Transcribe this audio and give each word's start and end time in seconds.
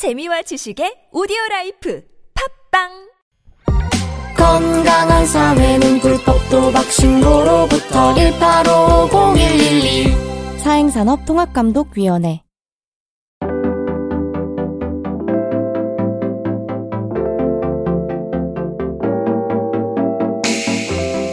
재미와 0.00 0.40
지식의 0.40 1.12
오디오 1.12 1.36
라이프 1.50 2.00
팟빵 2.72 2.88
건강한 4.34 5.26
사회는 5.26 6.00
불법도박 6.00 6.84
신고로부터 6.84 8.14
1850112 8.14 10.56
사행산업통합감독위원회 10.56 12.40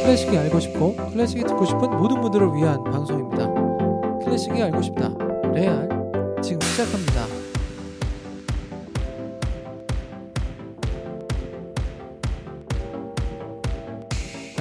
클래식이 0.04 0.38
알고 0.38 0.60
싶고 0.60 0.94
클래식이 1.14 1.46
듣고 1.46 1.64
싶은 1.64 1.90
모든 1.92 2.20
분들을 2.20 2.54
위한 2.54 2.84
방송입니다. 2.84 3.48
클래식이 4.26 4.62
알고 4.62 4.82
싶다. 4.82 5.10
레알 5.54 5.88
지금 6.44 6.60
시작합니다. 6.60 7.27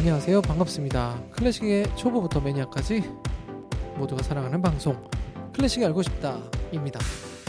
안녕하세요. 0.07 0.41
반갑습니다. 0.43 1.21
클래식의 1.33 1.97
초보부터 1.97 2.39
매니아까지 2.41 3.03
모두가 3.97 4.23
사랑하는 4.23 4.63
방송 4.63 5.11
클래식이 5.53 5.85
알고 5.85 6.01
싶다입니다. 6.03 7.01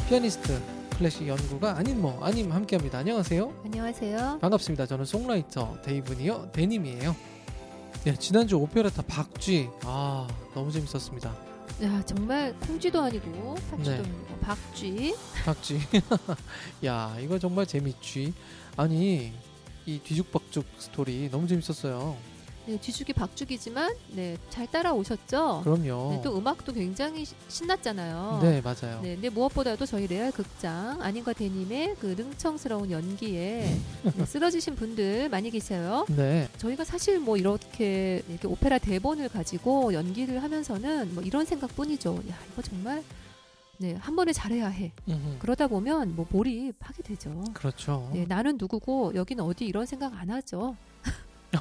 피아니스트 0.09 0.59
클래식 0.97 1.27
연구가 1.27 1.77
아닌 1.77 2.01
뭐 2.01 2.17
아님 2.25 2.51
함께합니다. 2.51 2.97
안녕하세요. 2.97 3.61
안녕하세요. 3.63 4.39
반갑습니다. 4.41 4.87
저는 4.87 5.05
songwriter 5.05 5.83
데이브니어 5.83 6.49
데님이에요. 6.51 7.15
네, 8.05 8.15
지난주 8.15 8.57
오페라타 8.57 9.03
박쥐 9.03 9.69
아 9.83 10.27
너무 10.55 10.71
재밌었습니다. 10.71 11.29
야 11.83 12.03
정말 12.07 12.55
콩쥐도 12.61 12.99
아니고 12.99 13.53
팥쥐도 13.69 13.91
네. 13.91 13.97
아니고 13.99 14.37
박쥐. 14.41 15.15
박쥐 15.45 15.79
야 16.85 17.15
이거 17.21 17.37
정말 17.37 17.67
재밌쥐 17.67 18.33
아니 18.77 19.31
이 19.85 19.99
뒤죽박죽 19.99 20.65
스토리 20.79 21.29
너무 21.29 21.45
재밌었어요. 21.47 22.17
네, 22.67 22.77
뒤죽이 22.81 23.13
박죽이지만 23.13 23.95
네, 24.11 24.37
잘 24.49 24.67
따라오셨죠. 24.69 25.61
그럼요. 25.63 26.09
네, 26.11 26.21
또 26.21 26.37
음악도 26.37 26.73
굉장히 26.73 27.23
시- 27.23 27.33
신났잖아요. 27.47 28.39
네 28.41 28.59
맞아요. 28.61 28.99
네, 29.01 29.13
근데 29.15 29.29
무엇보다도 29.29 29.85
저희 29.85 30.05
레알 30.05 30.33
극장 30.33 31.01
아닌과 31.01 31.31
대님의 31.31 31.95
그 32.01 32.07
능청스러운 32.17 32.91
연기에 32.91 33.73
네, 34.03 34.25
쓰러지신 34.25 34.75
분들 34.75 35.29
많이 35.29 35.49
계세요. 35.49 36.05
네. 36.09 36.49
저희가 36.57 36.83
사실 36.83 37.19
뭐 37.19 37.37
이렇게 37.37 38.21
이렇게 38.27 38.47
오페라 38.49 38.77
대본을 38.79 39.29
가지고 39.29 39.93
연기를 39.93 40.43
하면서는 40.43 41.15
뭐 41.15 41.23
이런 41.23 41.45
생각뿐이죠. 41.45 42.15
야 42.29 42.37
이거 42.51 42.61
정말 42.61 43.01
네, 43.77 43.95
한 44.01 44.15
번에 44.17 44.33
잘해야 44.33 44.67
해. 44.67 44.91
음흠. 45.07 45.37
그러다 45.39 45.67
보면 45.67 46.15
뭐 46.17 46.25
몰입하게 46.31 47.03
되죠. 47.03 47.43
그렇죠. 47.53 48.09
네, 48.11 48.25
나는 48.27 48.57
누구고 48.57 49.13
여기는 49.15 49.41
어디 49.41 49.65
이런 49.65 49.85
생각 49.85 50.13
안 50.19 50.31
하죠. 50.31 50.75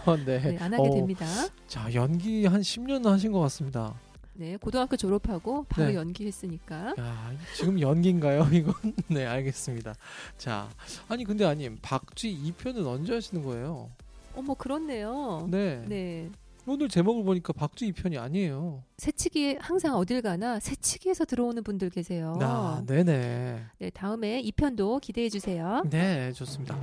어, 0.04 0.16
네. 0.16 0.40
네, 0.40 0.58
안 0.58 0.72
하게 0.74 0.88
어, 0.88 0.94
됩니다. 0.94 1.26
자 1.68 1.92
연기 1.94 2.46
한 2.46 2.60
10년 2.60 3.04
하신 3.04 3.32
것 3.32 3.40
같습니다. 3.40 3.94
네, 4.34 4.56
고등학교 4.58 4.96
졸업하고 4.96 5.64
바로 5.68 5.88
네. 5.88 5.94
연기했으니까. 5.94 6.94
야 6.98 7.32
지금 7.54 7.80
연기인가요 7.80 8.48
이건? 8.52 8.74
네 9.08 9.24
알겠습니다. 9.26 9.94
자 10.36 10.68
아니 11.08 11.24
근데 11.24 11.44
아님 11.44 11.78
박쥐 11.80 12.52
2편은 12.58 12.86
언제 12.86 13.14
하시는 13.14 13.42
거예요? 13.42 13.90
어머 14.34 14.54
그렇네요. 14.54 15.46
네. 15.50 15.82
네. 15.86 16.30
오늘 16.68 16.88
제목을 16.88 17.22
보니까 17.22 17.52
박쥐 17.52 17.92
2편이 17.92 18.20
아니에요. 18.20 18.82
새치기 18.98 19.58
항상 19.60 19.94
어딜 19.94 20.20
가나 20.20 20.58
새치기에서 20.58 21.24
들어오는 21.24 21.62
분들 21.62 21.90
계세요. 21.90 22.36
아, 22.42 22.82
네네. 22.84 23.62
네, 23.78 23.90
다음에 23.90 24.42
2편도 24.42 25.00
기대해 25.00 25.28
주세요. 25.28 25.84
네, 25.88 26.32
좋습니다. 26.32 26.76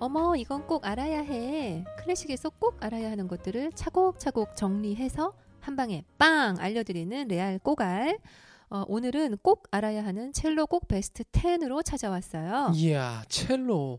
어머, 0.00 0.36
이건 0.36 0.66
꼭 0.66 0.86
알아야 0.86 1.20
해. 1.20 1.84
클래식에서 1.98 2.50
꼭 2.50 2.76
알아야 2.80 3.10
하는 3.10 3.26
것들을 3.26 3.72
차곡차곡 3.72 4.54
정리해서 4.54 5.34
한 5.60 5.74
방에 5.74 6.04
빵 6.18 6.56
알려드리는 6.58 7.26
레알 7.26 7.58
꼬갈. 7.58 8.18
어, 8.70 8.84
오늘은 8.86 9.38
꼭 9.42 9.64
알아야 9.72 10.04
하는 10.04 10.32
첼로 10.32 10.66
꼭 10.66 10.86
베스트 10.86 11.24
10으로 11.24 11.84
찾아왔어요. 11.84 12.72
이야, 12.74 13.24
첼로. 13.28 13.98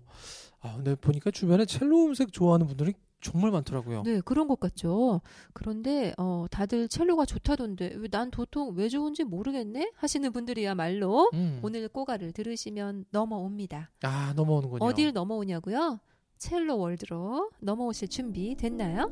아, 0.61 0.75
근데 0.75 0.95
보니까 0.95 1.31
주변에 1.31 1.65
첼로 1.65 2.05
음색 2.05 2.31
좋아하는 2.31 2.65
분들이 2.67 2.93
정말 3.21 3.51
많더라고요. 3.51 4.03
네, 4.03 4.21
그런 4.21 4.47
것 4.47 4.59
같죠. 4.59 5.21
그런데 5.53 6.13
어, 6.17 6.45
다들 6.49 6.87
첼로가 6.87 7.25
좋다던데 7.25 7.95
왜 7.97 8.09
난 8.09 8.31
도통 8.31 8.73
왜 8.75 8.89
좋은지 8.89 9.23
모르겠네 9.23 9.91
하시는 9.95 10.31
분들이야말로 10.31 11.29
음. 11.33 11.59
오늘 11.61 11.87
꼬가를 11.89 12.31
들으시면 12.31 13.05
넘어옵니다. 13.11 13.91
아, 14.03 14.33
넘어오는군요. 14.35 14.83
어딜 14.83 15.13
넘어오냐고요? 15.13 15.99
첼로 16.37 16.77
월드로 16.79 17.51
넘어오실 17.59 18.07
준비 18.07 18.55
됐나요? 18.55 19.11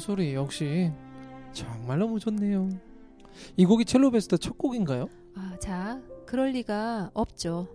소리 0.00 0.34
역시 0.34 0.90
정말 1.52 1.98
너무 1.98 2.18
좋네요. 2.18 2.68
이 3.56 3.64
곡이 3.64 3.84
첼로 3.84 4.10
베스트 4.10 4.36
첫 4.38 4.58
곡인가요? 4.58 5.08
아, 5.36 5.56
자, 5.60 6.00
그럴 6.26 6.50
리가 6.50 7.10
없죠. 7.14 7.68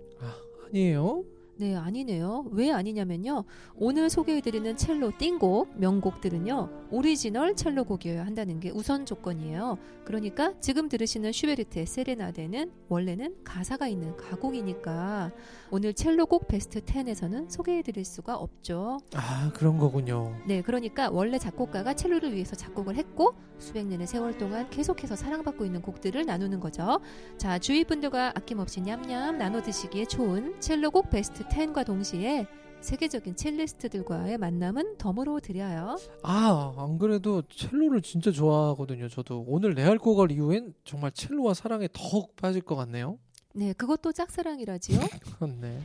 아니에요. 0.67 1.23
네, 1.57 1.73
아니네요. 1.73 2.47
왜 2.51 2.71
아니냐면요. 2.71 3.45
오늘 3.75 4.09
소개해드리는 4.09 4.75
첼로 4.75 5.11
띵곡, 5.17 5.79
명곡들은요. 5.79 6.87
오리지널 6.91 7.55
첼로 7.55 7.85
곡이어야 7.85 8.25
한다는 8.25 8.59
게 8.59 8.71
우선 8.71 9.05
조건이에요. 9.05 9.77
그러니까 10.03 10.53
지금 10.59 10.89
들으시는 10.89 11.31
슈베르트의 11.31 11.85
세레나데는 11.85 12.71
원래는 12.89 13.35
가사가 13.45 13.87
있는 13.87 14.17
가곡이니까 14.17 15.31
오늘 15.71 15.93
첼로 15.93 16.25
곡 16.25 16.49
베스트 16.49 16.81
10에서는 16.81 17.49
소개해드릴 17.49 18.03
수가 18.03 18.35
없죠. 18.35 18.99
아, 19.13 19.51
그런 19.53 19.77
거군요. 19.77 20.35
네, 20.45 20.61
그러니까 20.61 21.09
원래 21.09 21.39
작곡가가 21.39 21.93
첼로를 21.93 22.33
위해서 22.33 22.55
작곡을 22.55 22.97
했고 22.97 23.33
수백 23.57 23.85
년의 23.87 24.07
세월 24.07 24.37
동안 24.37 24.69
계속해서 24.69 25.15
사랑받고 25.15 25.63
있는 25.63 25.81
곡들을 25.81 26.25
나누는 26.25 26.59
거죠. 26.59 26.99
자, 27.37 27.57
주위 27.59 27.85
분들과 27.85 28.33
아낌없이 28.35 28.81
냠냠 28.81 29.37
나눠 29.37 29.61
드시기에 29.61 30.05
좋은 30.05 30.59
첼로곡 30.59 31.09
베스트 31.09 31.44
10과 31.49 31.85
동시에 31.85 32.47
세계적인 32.81 33.35
첼리스트들과의 33.35 34.37
만남은 34.37 34.97
덤으로 34.97 35.39
드려요. 35.39 35.97
아, 36.21 36.73
안 36.77 36.99
그래도 36.99 37.41
첼로를 37.49 38.01
진짜 38.01 38.31
좋아하거든요. 38.31 39.09
저도 39.09 39.43
오늘 39.47 39.71
레알 39.71 39.97
곡을 39.97 40.31
이후엔 40.31 40.75
정말 40.83 41.11
첼로와 41.11 41.55
사랑에 41.55 41.87
더욱 41.93 42.35
빠질 42.35 42.61
것 42.61 42.75
같네요. 42.75 43.17
네, 43.53 43.73
그것도 43.73 44.11
짝사랑이라지요. 44.11 44.99
네. 45.61 45.79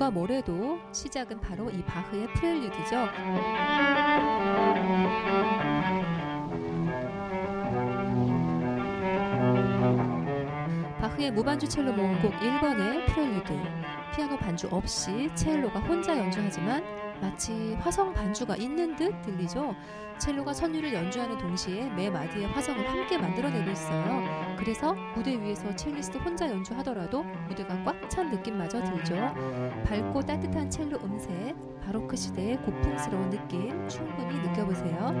누가 0.00 0.10
뭐래도 0.10 0.78
시작은 0.92 1.42
바로 1.42 1.68
이 1.68 1.82
바흐의 1.82 2.28
프렐류드죠. 2.32 3.06
바흐의 11.00 11.32
무반주 11.32 11.68
첼로 11.68 11.92
모음곡 11.92 12.32
1번의 12.32 13.12
프렐류드. 13.12 13.52
피아노 14.16 14.38
반주 14.38 14.68
없이 14.70 15.28
첼로가 15.34 15.80
혼자 15.80 16.16
연주하지만 16.16 16.82
마치 17.20 17.74
화성 17.80 18.14
반주가 18.14 18.56
있는 18.56 18.96
듯 18.96 19.20
들리죠. 19.22 19.74
첼로가 20.18 20.52
선율을 20.52 20.92
연주하는 20.92 21.38
동시에 21.38 21.88
매 21.90 22.10
마디의 22.10 22.46
화성을 22.48 22.88
함께 22.88 23.16
만들어내고 23.18 23.70
있어요. 23.70 24.56
그래서 24.58 24.94
무대 25.14 25.40
위에서 25.40 25.74
첼리스트 25.76 26.18
혼자 26.18 26.48
연주하더라도 26.48 27.22
무대가 27.48 27.82
꽉 27.84 28.00
찬 28.10 28.28
느낌마저 28.30 28.82
들죠. 28.82 29.14
밝고 29.86 30.22
따뜻한 30.22 30.68
첼로 30.68 30.98
음색, 31.04 31.54
바로크 31.80 32.16
시대의 32.16 32.56
고풍스러운 32.62 33.30
느낌 33.30 33.88
충분히 33.88 34.36
느껴보세요. 34.40 35.14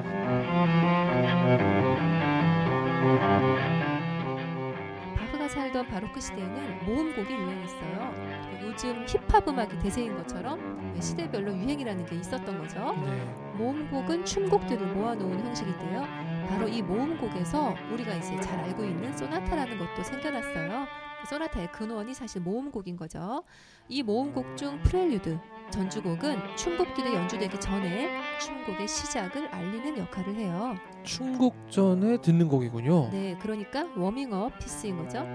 살던 5.50 5.88
바로크 5.88 6.20
시대에는 6.20 6.84
모음곡이 6.86 7.34
유행했어요. 7.34 8.29
그 8.70 8.72
요즘 8.72 9.04
힙합 9.06 9.48
음악이 9.48 9.78
대세인 9.78 10.16
것처럼 10.16 10.94
시대별로 11.00 11.52
유행이라는 11.52 12.06
게 12.06 12.16
있었던 12.16 12.58
거죠. 12.58 12.94
네. 13.04 13.24
모음곡은 13.56 14.24
춤곡들을 14.24 14.94
모아놓은 14.94 15.40
형식인데요. 15.46 16.04
바로 16.48 16.68
이 16.68 16.82
모음곡에서 16.82 17.74
우리가 17.92 18.14
이제 18.14 18.38
잘 18.40 18.60
알고 18.60 18.84
있는 18.84 19.16
소나타라는 19.16 19.78
것도 19.78 20.02
생겨났어요. 20.02 20.86
소나타의 21.28 21.70
근원이 21.72 22.14
사실 22.14 22.40
모음곡인 22.40 22.96
거죠. 22.96 23.44
이 23.88 24.02
모음곡 24.02 24.56
중 24.56 24.80
프렐류드, 24.82 25.38
전주곡은 25.70 26.56
춤곡들이 26.56 27.14
연주되기 27.14 27.60
전에 27.60 28.08
춤곡의 28.38 28.88
시작을 28.88 29.48
알리는 29.48 29.98
역할을 29.98 30.34
해요. 30.36 30.76
춤곡 31.02 31.70
전에 31.70 32.20
듣는 32.20 32.48
곡이군요. 32.48 33.10
네, 33.10 33.36
그러니까 33.40 33.86
워밍업 33.96 34.58
piece인 34.58 34.96
거죠. 34.96 35.26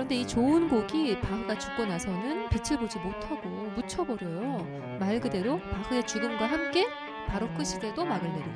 그런데 0.00 0.14
이 0.14 0.26
좋은 0.26 0.66
곡이 0.66 1.20
바흐가 1.20 1.58
죽고 1.58 1.84
나서는 1.84 2.48
빛을 2.48 2.78
보지 2.78 2.98
못하고 3.00 3.46
묻혀버려요. 3.76 4.96
말 4.98 5.20
그대로 5.20 5.60
바흐의 5.60 6.06
죽음과 6.06 6.46
함께 6.46 6.86
바로크 7.26 7.62
시대도 7.62 8.06
막을 8.06 8.32
내리고 8.32 8.50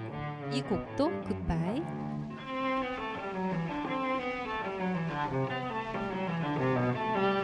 이 0.55 0.63
곡도 0.63 1.11
goodbye. 1.21 1.83
그 7.31 7.44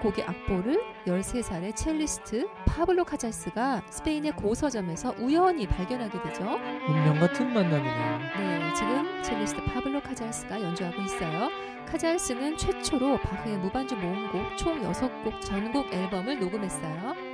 곡의 0.00 0.24
악보를 0.24 0.80
13살의 1.06 1.76
첼리스트 1.76 2.48
파블로 2.66 3.04
카잘스가 3.04 3.82
스페인의 3.90 4.32
고서점에서 4.32 5.14
우연히 5.18 5.66
발견하게 5.66 6.22
되죠. 6.22 6.42
운명 6.88 7.18
같은 7.20 7.52
만남이네요. 7.52 8.18
네, 8.38 8.74
지금 8.74 9.22
첼리스트 9.22 9.62
파블로 9.64 10.02
카잘스가 10.02 10.60
연주하고 10.60 11.00
있어요. 11.02 11.48
카잘스는 11.86 12.56
최초로 12.56 13.20
바흐의 13.20 13.58
무반주 13.58 13.96
모음곡 13.96 14.56
총 14.56 14.80
6곡 14.82 15.40
전곡 15.40 15.92
앨범을 15.92 16.38
녹음했어요. 16.38 17.30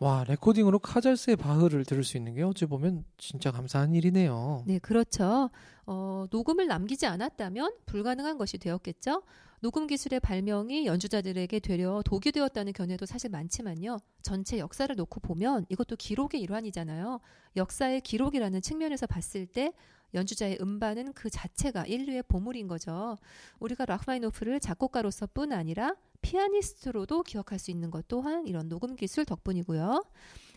와 0.00 0.24
레코딩으로 0.28 0.78
카잘스의 0.78 1.36
바흐를 1.36 1.84
들을 1.84 2.04
수 2.04 2.16
있는 2.16 2.34
게 2.34 2.42
어찌 2.42 2.66
보면 2.66 3.04
진짜 3.16 3.50
감사한 3.50 3.94
일이네요. 3.94 4.62
네, 4.66 4.78
그렇죠. 4.78 5.50
어, 5.90 6.26
녹음을 6.30 6.66
남기지 6.66 7.06
않았다면 7.06 7.72
불가능한 7.86 8.36
것이 8.36 8.58
되었겠죠. 8.58 9.22
녹음 9.60 9.86
기술의 9.86 10.20
발명이 10.20 10.84
연주자들에게 10.84 11.60
되려 11.60 12.02
독이 12.04 12.30
되었다는 12.30 12.74
견해도 12.74 13.06
사실 13.06 13.30
많지만요. 13.30 13.96
전체 14.20 14.58
역사를 14.58 14.94
놓고 14.94 15.20
보면 15.20 15.64
이것도 15.70 15.96
기록의 15.96 16.42
일환이잖아요. 16.42 17.20
역사의 17.56 18.02
기록이라는 18.02 18.60
측면에서 18.60 19.06
봤을 19.06 19.46
때 19.46 19.72
연주자의 20.12 20.58
음반은 20.60 21.14
그 21.14 21.30
자체가 21.30 21.86
인류의 21.86 22.24
보물인 22.24 22.68
거죠. 22.68 23.16
우리가 23.58 23.86
라흐마니노프를 23.86 24.60
작곡가로서뿐 24.60 25.52
아니라 25.52 25.96
피아니스트로도 26.20 27.22
기억할 27.22 27.58
수 27.58 27.70
있는 27.70 27.90
것 27.90 28.06
또한 28.08 28.46
이런 28.46 28.68
녹음 28.68 28.94
기술 28.94 29.24
덕분이고요. 29.24 30.04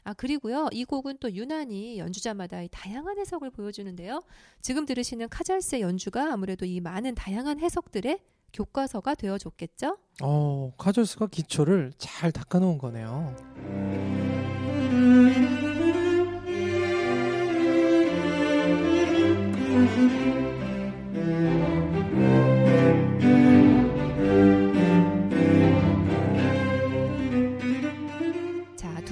아 0.03 0.13
그리고요 0.13 0.68
이 0.71 0.83
곡은 0.83 1.18
또 1.19 1.31
유난히 1.31 2.00
연주자마다의 2.00 2.69
다양한 2.71 3.19
해석을 3.19 3.51
보여주는데요. 3.51 4.21
지금 4.62 4.86
들으시는 4.86 5.30
카잘스의 5.30 5.81
연주가 5.81 6.33
아무래도 6.33 6.65
이 6.65 6.80
많은 6.80 7.15
다양한 7.15 7.59
해석들의 7.59 8.19
교과서가 8.53 9.15
되어줬겠죠. 9.15 9.98
어 10.21 10.74
카잘스가 10.77 11.27
기초를 11.27 11.94
잘 11.98 12.31
닦아놓은 12.31 12.77
거네요. 12.77 13.36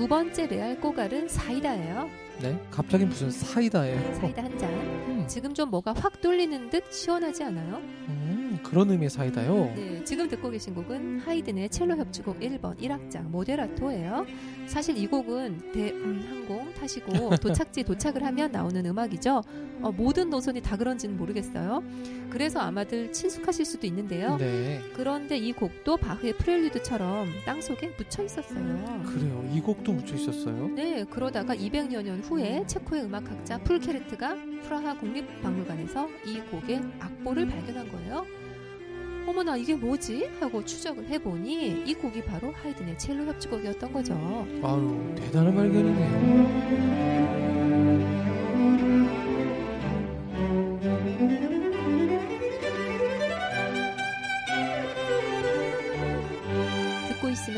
번째 0.09 0.47
레알 0.47 0.79
꼬갈은 0.81 1.29
사이다예요. 1.29 2.09
네, 2.41 2.59
갑자기 2.71 3.05
무슨 3.05 3.29
사이다예요. 3.29 4.15
사이다 4.15 4.43
한 4.43 4.57
잔. 4.57 4.71
음, 4.71 5.25
지금 5.27 5.53
좀 5.53 5.69
뭐가 5.69 5.93
확 5.93 6.19
뚫리는 6.19 6.69
듯 6.71 6.91
시원하지 6.91 7.43
않아요? 7.43 7.75
음, 8.07 8.38
그런 8.63 8.89
의미의 8.91 9.09
사이다요. 9.09 9.73
네, 9.75 10.03
지금 10.03 10.27
듣고 10.27 10.49
계신 10.49 10.73
곡은 10.73 11.19
하이든의 11.19 11.69
첼로 11.69 11.97
협주곡 11.97 12.39
1번 12.39 12.77
1악장 12.79 13.29
모데라토예요. 13.29 14.25
사실 14.67 14.97
이 14.97 15.07
곡은 15.07 15.71
대한항공 15.71 16.73
타시고 16.73 17.29
도착지 17.37 17.83
도착을 17.83 18.23
하면 18.23 18.51
나오는 18.51 18.85
음악이죠. 18.85 19.41
어, 19.81 19.91
모든 19.91 20.29
노선이 20.29 20.61
다 20.61 20.75
그런지는 20.75 21.17
모르겠어요. 21.17 21.83
그래서 22.29 22.59
아마들 22.59 23.11
친숙하실 23.11 23.65
수도 23.65 23.87
있는데요. 23.87 24.37
네, 24.37 24.81
그런데 24.93 25.37
이 25.37 25.51
곡도 25.53 25.97
바흐의 25.97 26.33
프렐류드처럼 26.33 27.27
땅 27.45 27.61
속에 27.61 27.93
묻혀 27.97 28.23
있었어요. 28.23 29.03
그래요. 29.05 29.49
이 29.53 29.61
곡도 29.61 29.93
묻혀 29.93 30.15
있었어요. 30.15 30.67
네, 30.69 31.05
그러다가 31.09 31.55
200여 31.55 32.03
년 32.03 32.19
후에 32.19 32.65
체코의 32.67 33.03
음악학자 33.05 33.57
풀케르트가 33.59 34.35
프라하 34.63 34.97
국립박물관에서 34.97 36.07
이 36.25 36.39
곡의 36.51 36.81
악보를 36.99 37.47
발견한 37.47 37.89
거예요. 37.91 38.25
어머나 39.29 39.57
이게 39.57 39.75
뭐지? 39.75 40.27
하고 40.39 40.65
추적을 40.65 41.07
해보니 41.07 41.83
이 41.85 41.93
곡이 41.93 42.23
바로 42.23 42.51
하이든의 42.51 42.97
첼로 42.97 43.25
협주곡이었던 43.25 43.93
거죠. 43.93 44.13
아유, 44.63 45.13
대단한 45.15 45.53
발견이네요. 45.55 47.48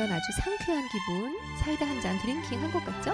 있으면 0.01 0.11
아주 0.11 0.31
상쾌한 0.33 0.87
기분, 0.89 1.37
사이다 1.59 1.85
한 1.85 2.01
잔 2.01 2.17
drinking 2.19 2.59
한 2.59 2.71
것 2.71 2.83
같죠? 2.83 3.13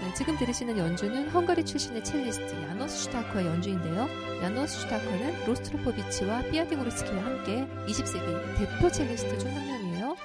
네, 0.00 0.14
지금 0.14 0.36
들으시는 0.38 0.78
연주는 0.78 1.28
헝가리 1.28 1.64
출신의 1.64 2.02
첼리스트 2.02 2.54
야노스 2.62 3.04
슈타커의 3.04 3.44
연주인데요. 3.46 4.08
야노스 4.42 4.80
슈타커는 4.80 5.44
로스트로포비치와 5.46 6.42
피아티고르스키와 6.50 7.22
함께 7.22 7.66
20세기 7.86 8.58
대표 8.58 8.90
첼리스트 8.90 9.36
중 9.38 9.52
한 9.52 9.66
명이에요. 9.66 10.16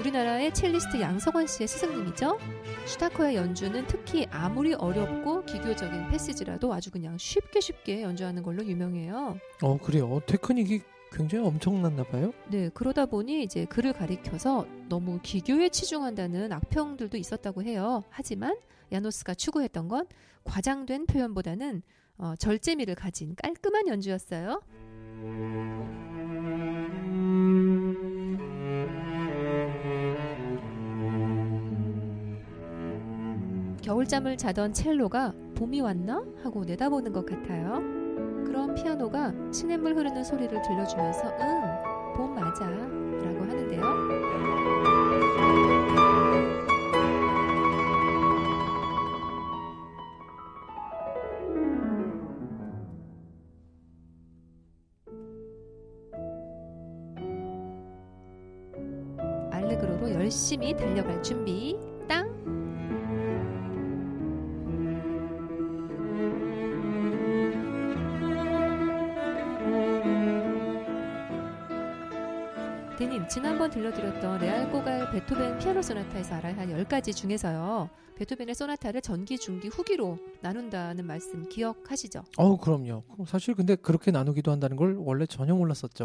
우리나라의 0.00 0.52
첼리스트 0.52 1.00
양성원 1.00 1.46
씨의 1.46 1.68
스승님이죠. 1.68 2.38
슈타커의 2.86 3.36
연주는 3.36 3.86
특히 3.86 4.26
아무리 4.30 4.74
어렵고 4.74 5.44
기교적인 5.46 6.08
패시지라도 6.10 6.74
아주 6.74 6.90
그냥 6.90 7.16
쉽게 7.16 7.60
쉽게 7.60 8.02
연주하는 8.02 8.42
걸로 8.42 8.62
유명해요. 8.66 9.38
어, 9.62 9.78
그래요. 9.78 10.20
테크닉이 10.26 10.82
굉장히 11.14 11.46
엄청났나 11.46 12.02
봐요. 12.04 12.32
네, 12.50 12.68
그러다 12.74 13.06
보니 13.06 13.44
이제 13.44 13.64
그를 13.66 13.92
가리켜서 13.92 14.66
너무 14.88 15.20
기교에 15.22 15.68
치중한다는 15.68 16.52
악평들도 16.52 17.16
있었다고 17.16 17.62
해요. 17.62 18.02
하지만 18.10 18.56
야노스가 18.92 19.34
추구했던 19.34 19.88
건 19.88 20.06
과장된 20.42 21.06
표현보다는 21.06 21.82
어, 22.18 22.34
절제미를 22.36 22.94
가진 22.94 23.34
깔끔한 23.36 23.88
연주였어요. 23.88 24.60
겨울잠을 33.82 34.36
자던 34.36 34.72
첼로가 34.72 35.34
봄이 35.56 35.80
왔나 35.80 36.24
하고 36.42 36.64
내다보는 36.64 37.12
것 37.12 37.26
같아요. 37.26 38.03
그럼 38.54 38.72
피아노가 38.72 39.32
시냇물 39.52 39.96
흐르는 39.96 40.22
소리를 40.22 40.62
들려주면서 40.62 41.26
응, 41.40 42.14
봄 42.16 42.36
맞아 42.36 42.70
라고 42.70 43.40
하는데요. 43.42 44.44
열심히 60.12 60.74
달려갈 60.76 61.22
준비. 61.22 61.76
지난번 73.34 73.68
들려드렸던 73.68 74.38
레알 74.42 74.70
꼬갈 74.70 75.10
베토벤 75.10 75.58
피아노 75.58 75.82
소나타에서 75.82 76.36
알아야 76.36 76.56
할 76.56 76.68
10가지 76.68 77.12
중에서요. 77.12 77.90
베토벤의 78.14 78.54
소나타를 78.54 79.00
전기, 79.00 79.36
중기, 79.38 79.66
후기로 79.66 80.18
나눈다는 80.40 81.04
말씀 81.04 81.48
기억하시죠? 81.48 82.22
어우 82.36 82.58
그럼요. 82.58 83.02
사실 83.26 83.56
근데 83.56 83.74
그렇게 83.74 84.12
나누기도 84.12 84.52
한다는 84.52 84.76
걸 84.76 84.94
원래 85.00 85.26
전혀 85.26 85.52
몰랐었죠. 85.52 86.04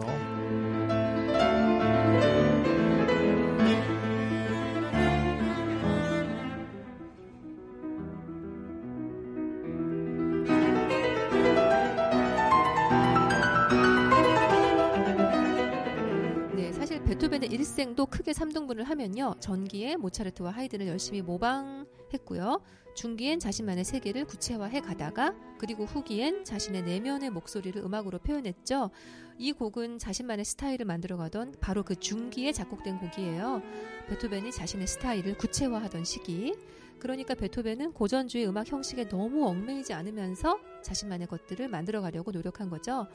일생도 17.49 18.05
크게 18.05 18.31
3등분을 18.31 18.83
하면요. 18.83 19.35
전기에 19.39 19.95
모차르트와 19.95 20.51
하이든을 20.51 20.87
열심히 20.87 21.21
모방했고요. 21.23 22.61
중기엔 22.93 23.39
자신만의 23.39 23.85
세계를 23.85 24.25
구체화해 24.25 24.81
가다가 24.81 25.33
그리고 25.57 25.85
후기엔 25.85 26.43
자신의 26.45 26.83
내면의 26.83 27.31
목소리를 27.31 27.81
음악으로 27.81 28.19
표현했죠. 28.19 28.91
이 29.37 29.51
곡은 29.51 29.99
자신만의 29.99 30.45
스타일을 30.45 30.85
만들어가던 30.85 31.55
바로 31.59 31.83
그 31.83 31.95
중기에 31.95 32.51
작곡된 32.51 32.99
곡이에요. 32.99 33.63
베토벤이 34.09 34.51
자신의 34.51 34.85
스타일을 34.85 35.37
구체화하던 35.37 36.03
시기. 36.03 36.53
그러니까 36.99 37.33
베토벤은 37.33 37.93
고전주의 37.93 38.47
음악 38.47 38.71
형식에 38.71 39.07
너무 39.07 39.47
얽매이지 39.47 39.93
않으면서 39.93 40.59
자신만의 40.83 41.27
것들을 41.27 41.67
만들어가려고 41.69 42.31
노력한 42.31 42.69
거죠. 42.69 43.07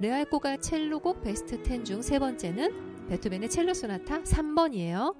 레알 0.00 0.24
꼭알 0.24 0.60
첼로곡 0.60 1.22
베스트 1.22 1.62
10 1.62 1.84
중 1.84 2.02
세 2.02 2.18
번째는 2.18 3.06
베토벤의 3.08 3.48
첼로 3.50 3.74
소나타 3.74 4.22
3번이에요. 4.22 5.14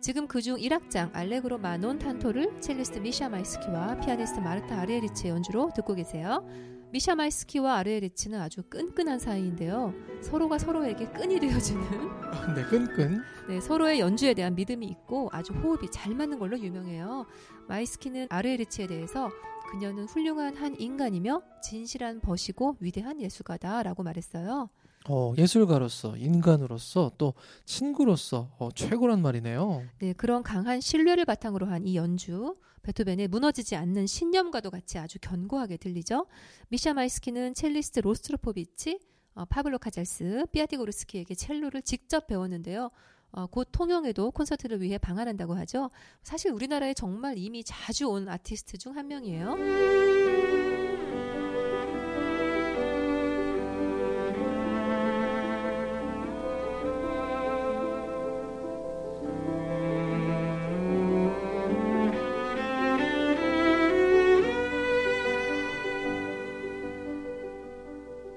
지금 0.00 0.28
그중 0.28 0.56
1악장 0.56 1.10
Allegro 1.12 1.58
ma 1.58 1.74
non 1.74 1.98
tanto를 1.98 2.60
첼리스트 2.60 2.98
미샤 3.00 3.28
마이스키와 3.28 3.98
피아니스트 4.00 4.40
마르타 4.40 4.80
아르헤리치의 4.80 5.32
연주로 5.32 5.70
듣고 5.74 5.94
계세요. 5.94 6.46
미샤 6.92 7.14
마이스키와 7.16 7.76
아르헤리치는 7.78 8.40
아주 8.40 8.62
끈끈한 8.62 9.18
사이인데요. 9.18 9.92
서로가 10.22 10.58
서로에게 10.58 11.06
끈이 11.08 11.38
되어주는 11.40 11.82
네, 12.54 12.62
끈끈. 12.64 13.22
네, 13.48 13.60
서로의 13.60 14.00
연주에 14.00 14.34
대한 14.34 14.54
믿음이 14.54 14.86
있고 14.86 15.28
아주 15.32 15.52
호흡이 15.52 15.90
잘 15.90 16.14
맞는 16.14 16.38
걸로 16.38 16.58
유명해요. 16.58 17.26
마이스키는 17.68 18.28
아르헤리치에 18.30 18.86
대해서 18.86 19.30
그녀는 19.70 20.04
훌륭한 20.04 20.56
한 20.56 20.74
인간이며 20.78 21.42
진실한 21.62 22.20
벗이고 22.20 22.76
위대한 22.80 23.20
예술가다라고 23.20 24.02
말했어요. 24.02 24.70
어, 25.08 25.32
예술가로서, 25.38 26.16
인간으로서, 26.16 27.12
또 27.18 27.34
친구로서 27.64 28.50
어, 28.58 28.70
최고란 28.74 29.22
말이네요. 29.22 29.84
네, 30.00 30.12
그런 30.14 30.42
강한 30.42 30.80
신뢰를 30.80 31.24
바탕으로 31.24 31.66
한 31.66 31.86
이 31.86 31.96
연주, 31.96 32.56
베토벤의 32.82 33.28
무너지지 33.28 33.76
않는 33.76 34.06
신념과도 34.06 34.70
같이 34.70 34.98
아주 34.98 35.18
견고하게 35.20 35.76
들리죠. 35.76 36.26
미샤 36.68 36.94
마이스키는 36.94 37.54
첼리스트 37.54 38.00
로스트로포비치, 38.00 38.98
어, 39.34 39.44
파블로 39.44 39.78
카잘스, 39.78 40.46
피아티고르스키에게 40.52 41.34
첼로를 41.34 41.82
직접 41.82 42.26
배웠는데요. 42.26 42.90
어, 43.32 43.46
곧 43.46 43.68
통영에도 43.72 44.30
콘서트를 44.30 44.80
위해 44.80 44.98
방한한다고 44.98 45.54
하죠. 45.54 45.90
사실 46.22 46.50
우리나라에 46.52 46.94
정말 46.94 47.36
이미 47.38 47.62
자주 47.64 48.08
온 48.08 48.28
아티스트 48.28 48.78
중 48.78 48.96
한 48.96 49.06
명이에요. 49.08 49.56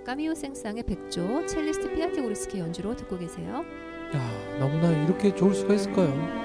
까미오 0.05 0.33
생상의 0.33 0.83
백조, 0.83 1.45
첼리스트 1.45 1.93
피아티고르스키 1.93 2.59
연주로 2.59 2.95
듣고 2.95 3.17
계세요. 3.17 3.63
야, 4.15 4.57
너무나 4.59 4.91
이렇게 5.03 5.33
좋을 5.33 5.53
수가 5.53 5.73
있을까요? 5.73 6.41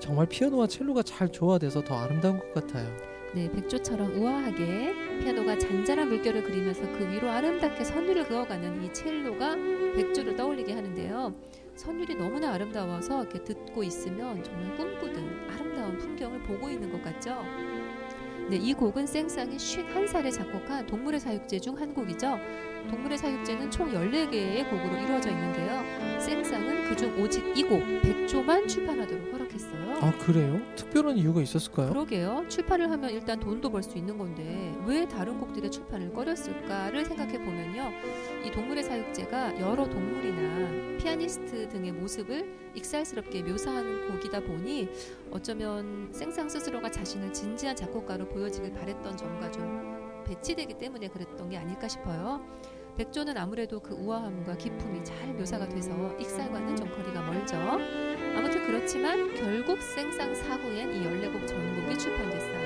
정말 0.00 0.26
피아노와 0.26 0.66
첼로가 0.66 1.02
잘 1.02 1.28
조화돼서 1.28 1.82
더 1.82 1.96
아름다운 1.96 2.38
것 2.38 2.52
같아요. 2.54 2.90
네, 3.34 3.48
백조처럼 3.52 4.16
우아하게 4.16 5.20
피아노가 5.20 5.58
잔잔한 5.58 6.08
물결을 6.08 6.42
그리면서 6.42 6.82
그 6.92 7.08
위로 7.08 7.30
아름답게 7.30 7.84
선율을 7.84 8.24
그어가는 8.24 8.82
이 8.82 8.92
첼로가 8.92 9.54
백조를 9.94 10.34
떠올리게 10.34 10.72
하는데요. 10.72 11.34
선율이 11.78 12.16
너무나 12.16 12.54
아름다워서 12.54 13.22
이렇게 13.22 13.44
듣고 13.44 13.84
있으면 13.84 14.42
정말 14.42 14.74
꿈꾸듯 14.76 15.16
아름다운 15.48 15.96
풍경을 15.96 16.40
보고 16.42 16.68
있는 16.68 16.90
것 16.90 17.00
같죠. 17.02 17.44
네, 18.50 18.56
이 18.56 18.74
곡은 18.74 19.06
생상이 19.06 19.56
51살에 19.56 20.32
작곡한 20.32 20.86
동물의 20.86 21.20
사육제 21.20 21.60
중 21.60 21.78
한 21.78 21.94
곡이죠. 21.94 22.36
동물의 22.90 23.16
사육제는 23.16 23.70
총 23.70 23.92
14개의 23.92 24.68
곡으로 24.68 24.96
이루어져 24.96 25.30
있는데요. 25.30 26.18
생상은 26.20 26.88
그중 26.88 27.22
오직 27.22 27.56
이 27.56 27.62
곡, 27.62 27.78
백조만 28.02 28.66
출판하도록 28.66 29.32
허락했어요. 29.32 29.87
아, 30.00 30.12
그래요? 30.18 30.60
특별한 30.76 31.16
이유가 31.16 31.40
있었을까요? 31.42 31.88
그러게요. 31.88 32.44
출판을 32.48 32.88
하면 32.92 33.10
일단 33.10 33.40
돈도 33.40 33.68
벌 33.70 33.82
수 33.82 33.98
있는 33.98 34.16
건데 34.16 34.72
왜 34.86 35.06
다른 35.08 35.38
곡들의 35.38 35.70
출판을 35.70 36.12
꺼렸을까를 36.12 37.04
생각해 37.04 37.38
보면요. 37.38 37.90
이 38.44 38.50
동물의 38.50 38.84
사육제가 38.84 39.58
여러 39.60 39.88
동물이나 39.88 40.98
피아니스트 40.98 41.68
등의 41.70 41.92
모습을 41.92 42.70
익살스럽게 42.74 43.42
묘사하는 43.42 44.08
곡이다 44.08 44.40
보니 44.40 44.88
어쩌면 45.32 46.08
생상 46.12 46.48
스스로가 46.48 46.90
자신을 46.90 47.32
진지한 47.32 47.74
작곡가로 47.74 48.28
보여지길 48.28 48.72
바랬던 48.74 49.16
점과 49.16 49.50
좀 49.50 50.22
배치되기 50.26 50.74
때문에 50.78 51.08
그랬던 51.08 51.48
게 51.48 51.56
아닐까 51.56 51.88
싶어요. 51.88 52.44
백조는 52.96 53.36
아무래도 53.36 53.80
그 53.80 53.94
우아함과 53.94 54.56
기품이 54.56 55.02
잘 55.04 55.32
묘사가 55.34 55.68
돼서 55.68 55.92
익살과는 56.18 56.76
좀 56.76 56.88
거리가 56.90 57.22
멀죠. 57.22 57.56
아무튼 58.36 58.64
그렇지만 58.66 59.34
결국 59.34 59.82
생상 59.82 60.34
사후엔 60.34 60.94
이 60.94 61.04
14곡 61.04 61.46
전곡이 61.46 61.98
출판됐어요. 61.98 62.57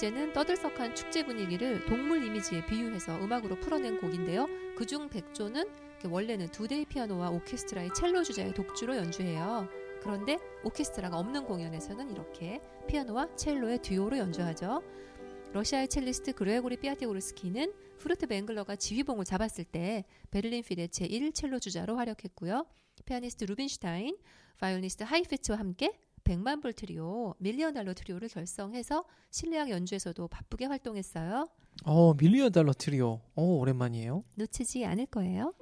사육제는 0.00 0.32
떠들썩한 0.32 0.94
축제 0.94 1.24
분위기를 1.24 1.84
동물 1.84 2.24
이미지에 2.24 2.64
비유해서 2.64 3.22
음악으로 3.22 3.60
풀어낸 3.60 4.00
곡인데요. 4.00 4.46
그중 4.74 5.10
백조는 5.10 5.64
원래는 6.06 6.50
두 6.50 6.66
대의 6.66 6.86
피아노와 6.86 7.30
오케스트라의 7.30 7.90
첼로 7.94 8.22
주자의 8.22 8.54
독주로 8.54 8.96
연주해요. 8.96 9.68
그런데 10.00 10.38
오케스트라가 10.64 11.18
없는 11.18 11.44
공연에서는 11.44 12.10
이렇게 12.10 12.60
피아노와 12.88 13.36
첼로의 13.36 13.82
듀오로 13.82 14.16
연주하죠. 14.16 14.82
러시아의 15.52 15.88
첼리스트 15.88 16.32
그레고리 16.32 16.78
피아티고르스키는 16.78 17.72
푸르트벵글러가 17.98 18.76
지휘봉을 18.76 19.26
잡았을 19.26 19.64
때 19.64 20.04
베를린 20.30 20.62
필의 20.62 20.88
제1 20.88 21.34
첼로 21.34 21.58
주자로 21.58 21.96
활약했고요. 21.96 22.66
피아니스트 23.04 23.44
루빈슈타인, 23.44 24.16
바이올리스트 24.58 25.04
하이페츠와 25.04 25.58
함께 25.58 25.92
100만 26.24 26.62
불 26.62 26.72
트리오, 26.72 27.34
million 27.38 27.74
dollar 27.74 27.94
trio를 27.94 28.28
결성해서 28.28 29.04
실내악 29.30 29.70
연주에서도 29.70 30.28
바쁘게 30.28 30.66
활동했어요. 30.66 31.48
어, 31.84 32.14
million 32.14 32.52
dollar 32.52 32.72
trio. 32.72 33.20
어, 33.34 33.42
오랜만이에요. 33.42 34.24
놓치지 34.36 34.84
않을 34.84 35.06
거예요. 35.06 35.54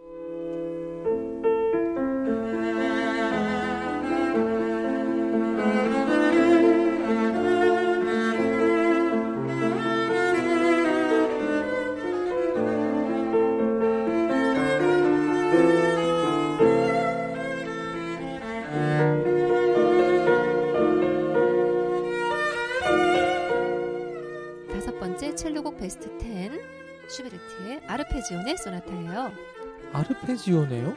아르페지오네 28.29 28.57
소나타예요. 28.57 29.33
아르페지오네요? 29.93 30.97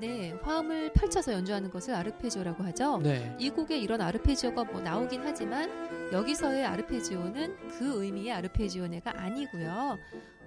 네, 0.00 0.32
화음을 0.42 0.92
펼쳐서 0.92 1.32
연주하는 1.32 1.70
것을 1.70 1.94
아르페지오라고 1.94 2.64
하죠. 2.64 2.98
네. 2.98 3.34
이 3.38 3.50
곡에 3.50 3.78
이런 3.78 4.00
아르페지오가 4.00 4.64
뭐 4.64 4.80
나오긴 4.80 5.22
하지만 5.24 5.70
여기서의 6.12 6.64
아르페지오는 6.64 7.56
그 7.78 8.02
의미의 8.04 8.32
아르페지오네가 8.32 9.12
아니고요. 9.20 9.98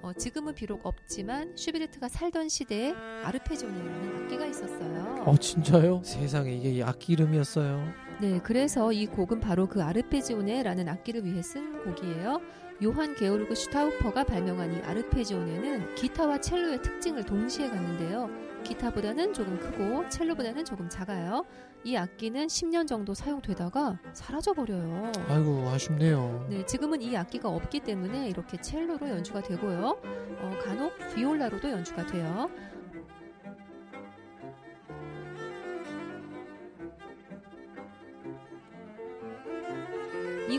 어, 0.02 0.14
지금은 0.14 0.54
비록 0.56 0.86
없지만 0.86 1.56
슈베르트가 1.56 2.10
살던 2.10 2.50
시대에 2.50 2.94
아르페지오네라는 3.24 4.24
악기가 4.24 4.46
있었어요. 4.46 5.24
어 5.26 5.38
진짜요? 5.38 6.02
세상에 6.04 6.54
이게 6.56 6.72
이 6.72 6.84
악기 6.84 7.14
이름이었어요. 7.14 7.94
네, 8.20 8.40
그래서 8.44 8.92
이 8.92 9.06
곡은 9.06 9.40
바로 9.40 9.68
그 9.68 9.82
아르페지오네라는 9.82 10.90
악기를 10.90 11.24
위해 11.26 11.42
쓴 11.42 11.84
곡이에요. 11.84 12.42
요한 12.84 13.14
게오르그 13.14 13.54
슈타우퍼가 13.54 14.24
발명한 14.24 14.74
이 14.74 14.82
아르페지오네는 14.82 15.94
기타와 15.96 16.42
첼로의 16.42 16.82
특징을 16.82 17.24
동시에 17.24 17.70
갖는데요. 17.70 18.28
기타보다는 18.64 19.34
조금 19.34 19.60
크고 19.60 20.10
첼로보다는 20.10 20.66
조금 20.66 20.90
작아요. 20.90 21.46
이 21.84 21.96
악기는 21.96 22.48
10년 22.48 22.88
정도 22.88 23.14
사용되다가 23.14 24.00
사라져 24.14 24.54
버려요. 24.54 25.12
아이고 25.28 25.70
아쉽네요. 25.70 26.48
네, 26.50 26.66
지금은 26.66 27.02
이 27.04 27.16
악기가 27.16 27.50
없기 27.50 27.82
때문에 27.82 28.30
이렇게 28.30 28.60
첼로로 28.60 29.10
연주가 29.10 29.42
되고요. 29.42 30.02
어, 30.40 30.52
간혹 30.64 30.94
비올라로도 31.14 31.70
연주가 31.70 32.06
돼요. 32.08 32.50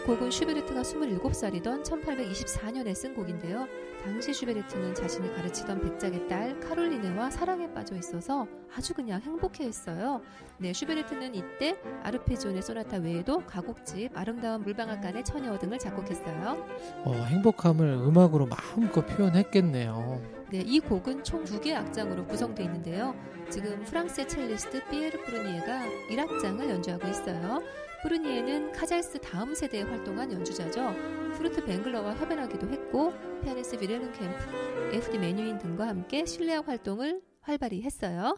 곡은 0.06 0.30
슈베르트가 0.30 0.82
27살이던 0.82 1.84
1824년에 1.84 2.94
쓴 2.94 3.14
곡인데요. 3.14 3.66
당시 4.04 4.34
슈베르트는 4.34 4.94
자신이 4.96 5.32
가르치던 5.34 5.80
백작의 5.80 6.26
딸 6.28 6.58
카롤리네와 6.58 7.30
사랑에 7.30 7.72
빠져 7.72 7.94
있어서 7.96 8.48
아주 8.74 8.94
그냥 8.94 9.20
행복해 9.20 9.64
했어요. 9.64 10.20
네, 10.58 10.72
슈베르트는 10.72 11.34
이때 11.36 11.76
아르페지오네 12.02 12.62
소나타 12.62 12.96
외에도 12.96 13.38
가곡집, 13.46 14.16
아름다운 14.18 14.62
물방앗간의 14.62 15.24
처녀 15.24 15.56
등을 15.58 15.78
작곡했어요. 15.78 16.66
어, 17.04 17.12
행복함을 17.12 17.86
음악으로 17.86 18.46
마음껏 18.46 19.06
표현했겠네요. 19.06 20.20
네, 20.50 20.58
이 20.66 20.80
곡은 20.80 21.22
총 21.22 21.44
두 21.44 21.60
개의 21.60 21.76
악장으로 21.76 22.26
구성되어 22.26 22.66
있는데요. 22.66 23.14
지금 23.50 23.82
프랑스의 23.84 24.28
첼리스트 24.28 24.84
피에르 24.88 25.22
푸르니에가 25.24 25.82
1악장을 26.10 26.68
연주하고 26.68 27.06
있어요. 27.08 27.62
푸르니에는 28.02 28.72
카잘스 28.72 29.20
다음 29.20 29.54
세대에 29.54 29.82
활동한 29.82 30.32
연주자죠. 30.32 30.94
푸르트벵글러와 31.34 32.14
협연하기도 32.14 32.68
했고 32.68 33.12
피아니스 33.42 33.76
빌헬름 33.78 34.12
켐프, 34.12 34.44
예후디 34.92 35.18
메뉴인 35.18 35.58
등과 35.58 35.88
함께 35.88 36.24
실내악 36.26 36.68
활동을 36.68 37.22
활발히 37.40 37.82
했어요. 37.82 38.36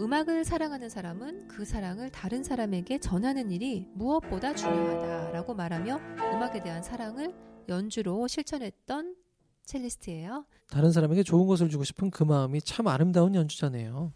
음악을 0.00 0.44
사랑하는 0.44 0.88
사람은 0.88 1.48
그 1.48 1.66
사랑을 1.66 2.08
다른 2.10 2.42
사람에게 2.42 2.98
전하는 3.00 3.50
일이 3.50 3.86
무엇보다 3.92 4.54
중요하다라고 4.54 5.54
말하며 5.54 6.00
음악에 6.34 6.62
대한 6.62 6.82
사랑을 6.82 7.34
연주로 7.68 8.26
실천했던 8.26 9.14
첼리스트예요. 9.66 10.46
다른 10.70 10.90
사람에게 10.90 11.22
좋은 11.22 11.46
것을 11.46 11.68
주고 11.68 11.84
싶은 11.84 12.10
그 12.10 12.24
마음이 12.24 12.62
참 12.62 12.86
아름다운 12.86 13.34
연주자네요. 13.34 14.14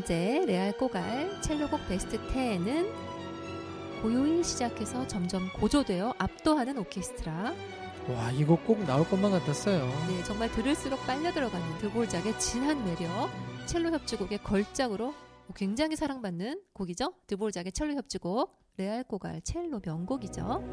번째 0.00 0.44
레알 0.46 0.72
꼬갈 0.72 1.42
첼로곡 1.42 1.86
베스트 1.86 2.18
10은 2.28 2.90
고요히 4.02 4.42
시작해서 4.42 5.06
점점 5.06 5.52
고조되어 5.52 6.14
압도하는 6.16 6.78
오케스트라. 6.78 7.54
와 8.08 8.30
이거 8.32 8.56
꼭 8.56 8.82
나올 8.84 9.06
것만 9.06 9.30
같았어요. 9.30 9.86
네, 10.08 10.24
정말 10.24 10.50
들을수록 10.52 11.06
빨려 11.06 11.32
들어가는 11.32 11.78
드볼작의 11.78 12.38
진한 12.38 12.82
매력. 12.84 13.28
첼로 13.66 13.90
협주곡의 13.90 14.42
걸작으로 14.42 15.12
굉장히 15.54 15.96
사랑받는 15.96 16.62
곡이죠. 16.72 17.12
드볼작의 17.26 17.72
첼로 17.72 17.94
협주곡 17.94 18.58
레알 18.78 19.04
꼬갈 19.04 19.42
첼로 19.42 19.80
명곡이죠. 19.84 20.64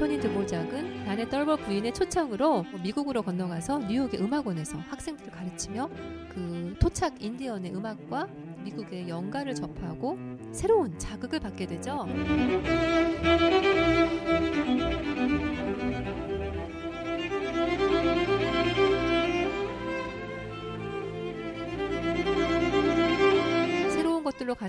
안토니 0.00 0.18
드볼작은 0.18 1.06
아내 1.06 1.28
떨버 1.28 1.56
부인의 1.56 1.92
초청으로 1.92 2.64
미국으로 2.82 3.20
건너가서 3.20 3.80
뉴욕의 3.80 4.18
음악원에서 4.18 4.78
학생들을 4.78 5.30
가르치며 5.30 5.90
그 6.30 6.74
토착 6.80 7.22
인디언의 7.22 7.74
음악과 7.74 8.26
미국의 8.64 9.10
연가를 9.10 9.54
접하고 9.54 10.18
새로운 10.52 10.98
자극을 10.98 11.40
받게 11.40 11.66
되죠. 11.66 12.06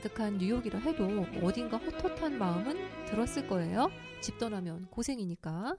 가득한 0.02 0.40
뉴욕이라 0.40 0.80
해도 0.80 1.28
어딘가 1.44 1.78
헛헛한 1.78 2.40
마음은 2.40 3.06
들었을 3.06 3.48
거예요. 3.48 3.92
집 4.20 4.40
떠나면 4.40 4.88
고생이니까. 4.90 5.76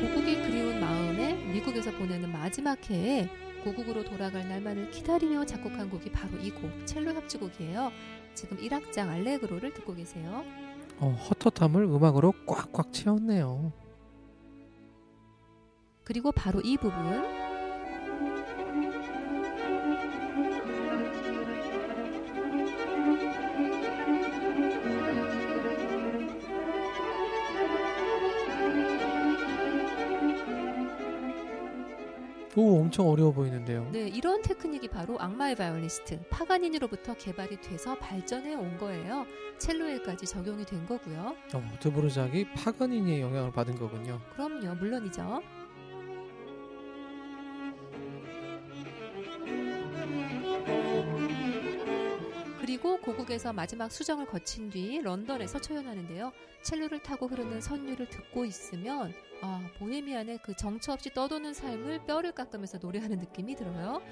고국이 0.00 0.42
그리운 0.42 0.80
마음에 0.80 1.34
미국에서 1.52 1.90
보내는 1.92 2.30
마지막 2.30 2.78
해에 2.90 3.30
고국으로 3.64 4.04
돌아갈 4.04 4.46
날만을 4.46 4.90
기다리며 4.90 5.46
작곡한 5.46 5.88
곡이 5.88 6.12
바로 6.12 6.36
이 6.38 6.50
곡, 6.50 6.70
첼로 6.86 7.12
협주곡이에요. 7.14 7.90
지금 8.34 8.58
1악장 8.58 9.08
알레그로를 9.08 9.72
듣고 9.74 9.94
계세요. 9.94 10.44
어, 11.00 11.10
헛헛함을 11.10 11.84
음악으로 11.84 12.32
꽉꽉 12.46 12.92
채웠네요. 12.92 13.72
그리고 16.04 16.32
바로 16.32 16.60
이 16.60 16.76
부분 16.76 17.37
오 32.58 32.80
엄청 32.80 33.08
어려워 33.08 33.30
보이는데요. 33.30 33.88
네, 33.92 34.08
이런 34.08 34.42
테크닉이 34.42 34.88
바로 34.88 35.16
악마의 35.20 35.54
바이올리스트 35.54 36.20
파가니니로부터 36.28 37.14
개발이 37.14 37.60
돼서 37.60 37.96
발전해 37.96 38.52
온 38.56 38.76
거예요. 38.78 39.26
첼로에까지 39.58 40.26
적용이 40.26 40.64
된 40.64 40.84
거고요. 40.84 41.36
어, 41.54 41.62
드보르작이 41.78 42.52
파가니니의 42.54 43.20
영향을 43.20 43.52
받은 43.52 43.76
거군요. 43.78 44.20
그럼요, 44.34 44.74
물론이죠. 44.74 45.40
그리고 52.68 52.98
고국에서 52.98 53.54
마지막 53.54 53.90
수정을 53.90 54.26
거친 54.26 54.68
뒤 54.68 55.00
런던에서 55.00 55.58
초연하는데요. 55.58 56.32
첼로를 56.60 57.02
타고 57.02 57.26
흐르는 57.26 57.62
선율을 57.62 58.10
듣고 58.10 58.44
있으면 58.44 59.14
아, 59.40 59.66
보헤미안의 59.78 60.40
그 60.42 60.54
정처 60.54 60.92
없이 60.92 61.08
떠도는 61.14 61.54
삶을 61.54 62.04
뼈를 62.04 62.32
깎으면서 62.32 62.76
노래하는 62.76 63.20
느낌이 63.20 63.56
들어요. 63.56 64.02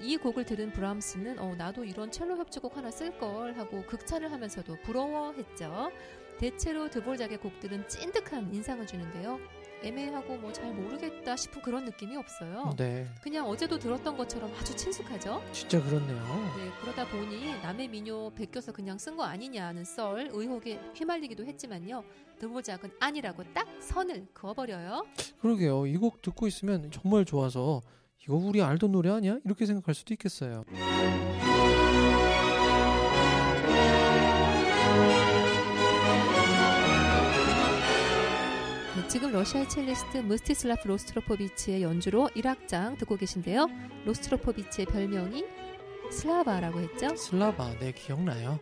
이 0.00 0.16
곡을 0.16 0.44
들은 0.46 0.72
브람스는 0.72 1.38
어, 1.38 1.54
나도 1.54 1.84
이런 1.84 2.10
첼로 2.10 2.36
협주곡 2.38 2.76
하나 2.76 2.90
쓸 2.90 3.16
걸 3.18 3.56
하고 3.56 3.86
극찬을 3.86 4.32
하면서도 4.32 4.78
부러워했죠. 4.82 5.92
대체로 6.40 6.90
드볼작의 6.90 7.38
곡들은 7.38 7.86
찐득한 7.86 8.52
인상을 8.52 8.84
주는데요. 8.84 9.38
애매하고 9.82 10.36
뭐 10.36 10.52
잘 10.52 10.72
모르겠다 10.72 11.34
싶은 11.36 11.62
그런 11.62 11.84
느낌이 11.84 12.16
없어요. 12.16 12.74
네, 12.76 13.08
그냥 13.22 13.46
어제도 13.48 13.78
들었던 13.78 14.16
것처럼 14.16 14.52
아주 14.60 14.74
친숙하죠. 14.76 15.42
진짜 15.52 15.82
그렇네요. 15.82 16.52
네, 16.58 16.70
그러다 16.80 17.06
보니 17.08 17.60
남의 17.62 17.88
민요 17.88 18.30
베껴서 18.30 18.72
그냥 18.72 18.98
쓴 18.98 19.16
거 19.16 19.24
아니냐는 19.24 19.84
썰 19.84 20.28
의혹에 20.32 20.78
휘말리기도 20.94 21.44
했지만요. 21.46 22.04
드보작은 22.38 22.90
아니라고 23.00 23.44
딱 23.54 23.66
선을 23.80 24.26
그어버려요. 24.32 25.06
그러게요. 25.40 25.86
이 25.86 25.96
곡 25.96 26.20
듣고 26.22 26.46
있으면 26.46 26.90
정말 26.90 27.24
좋아서 27.24 27.80
이거 28.24 28.34
우리 28.36 28.60
알던 28.62 28.92
노래 28.92 29.10
아니야? 29.10 29.38
이렇게 29.44 29.66
생각할 29.66 29.94
수도 29.94 30.12
있겠어요. 30.14 30.64
지금 39.12 39.30
러시아의 39.30 39.68
첼리스트 39.68 40.16
무스티슬라프 40.16 40.88
로스트로포비치의 40.88 41.82
연주로 41.82 42.30
1악장 42.34 42.96
듣고 42.96 43.18
계신데요. 43.18 43.66
로스트로포비치의 44.06 44.86
별명이 44.86 45.44
슬라바라고 46.10 46.80
했죠. 46.80 47.14
슬라바, 47.14 47.78
네 47.78 47.92
기억나요. 47.92 48.58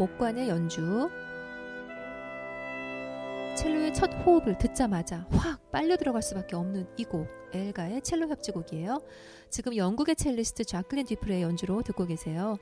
목관의 0.00 0.48
연주. 0.48 1.10
첼로의 3.54 3.92
첫 3.92 4.10
호흡을 4.24 4.56
듣자마자 4.56 5.26
확 5.30 5.70
빨려 5.70 5.98
들어갈 5.98 6.22
수밖에 6.22 6.56
없는 6.56 6.86
이 6.96 7.04
곡, 7.04 7.28
엘가의 7.52 8.00
첼로 8.00 8.26
협주곡이에요. 8.28 9.02
지금 9.50 9.76
영국의 9.76 10.16
첼리스트 10.16 10.64
자클린 10.64 11.04
디프레의 11.04 11.42
연주로 11.42 11.82
듣고 11.82 12.06
계세요. 12.06 12.56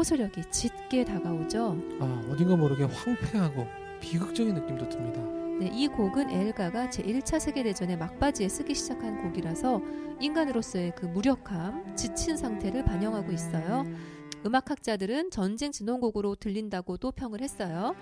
호소력이 0.00 0.44
짙게 0.50 1.04
다가오죠. 1.04 1.76
아, 2.00 2.24
어딘가 2.30 2.56
모르게 2.56 2.84
황폐하고 2.84 3.66
비극적인 4.00 4.54
느낌도 4.54 4.88
듭니다. 4.88 5.20
네, 5.60 5.70
이 5.74 5.88
곡은 5.88 6.30
엘가가 6.30 6.88
제1차 6.88 7.38
세계대전의 7.38 7.98
막바지에 7.98 8.48
쓰기 8.48 8.74
시작한 8.74 9.22
곡이라서 9.22 9.82
인간으로서의 10.18 10.94
그 10.96 11.04
무력함, 11.04 11.94
지친 11.96 12.38
상태를 12.38 12.82
반영하고 12.82 13.30
있어요. 13.30 13.84
음악학자들은 14.46 15.30
전쟁 15.30 15.70
진원곡으로 15.70 16.36
들린다고도 16.36 17.12
평을 17.12 17.42
했어요. 17.42 17.94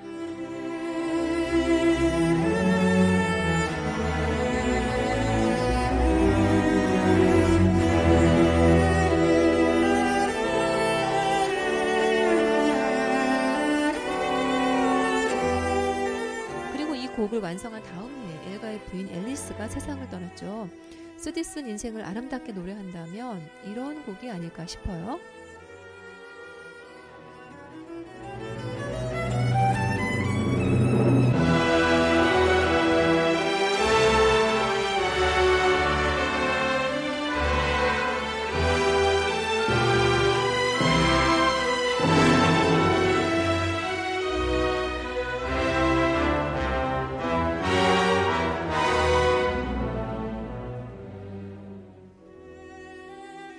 곡을 17.29 17.41
완성한 17.41 17.83
다음 17.83 18.11
해에 18.11 18.55
엘가의 18.55 18.85
부인 18.87 19.09
앨리스가 19.09 19.69
세상을 19.69 20.09
떠났죠. 20.09 20.69
쓰디 21.17 21.45
쓴 21.45 21.69
인생을 21.69 22.03
아름답게 22.05 22.53
노래한다면 22.53 23.47
이런 23.65 24.03
곡이 24.05 24.31
아닐까 24.31 24.67
싶어요. 24.67 25.21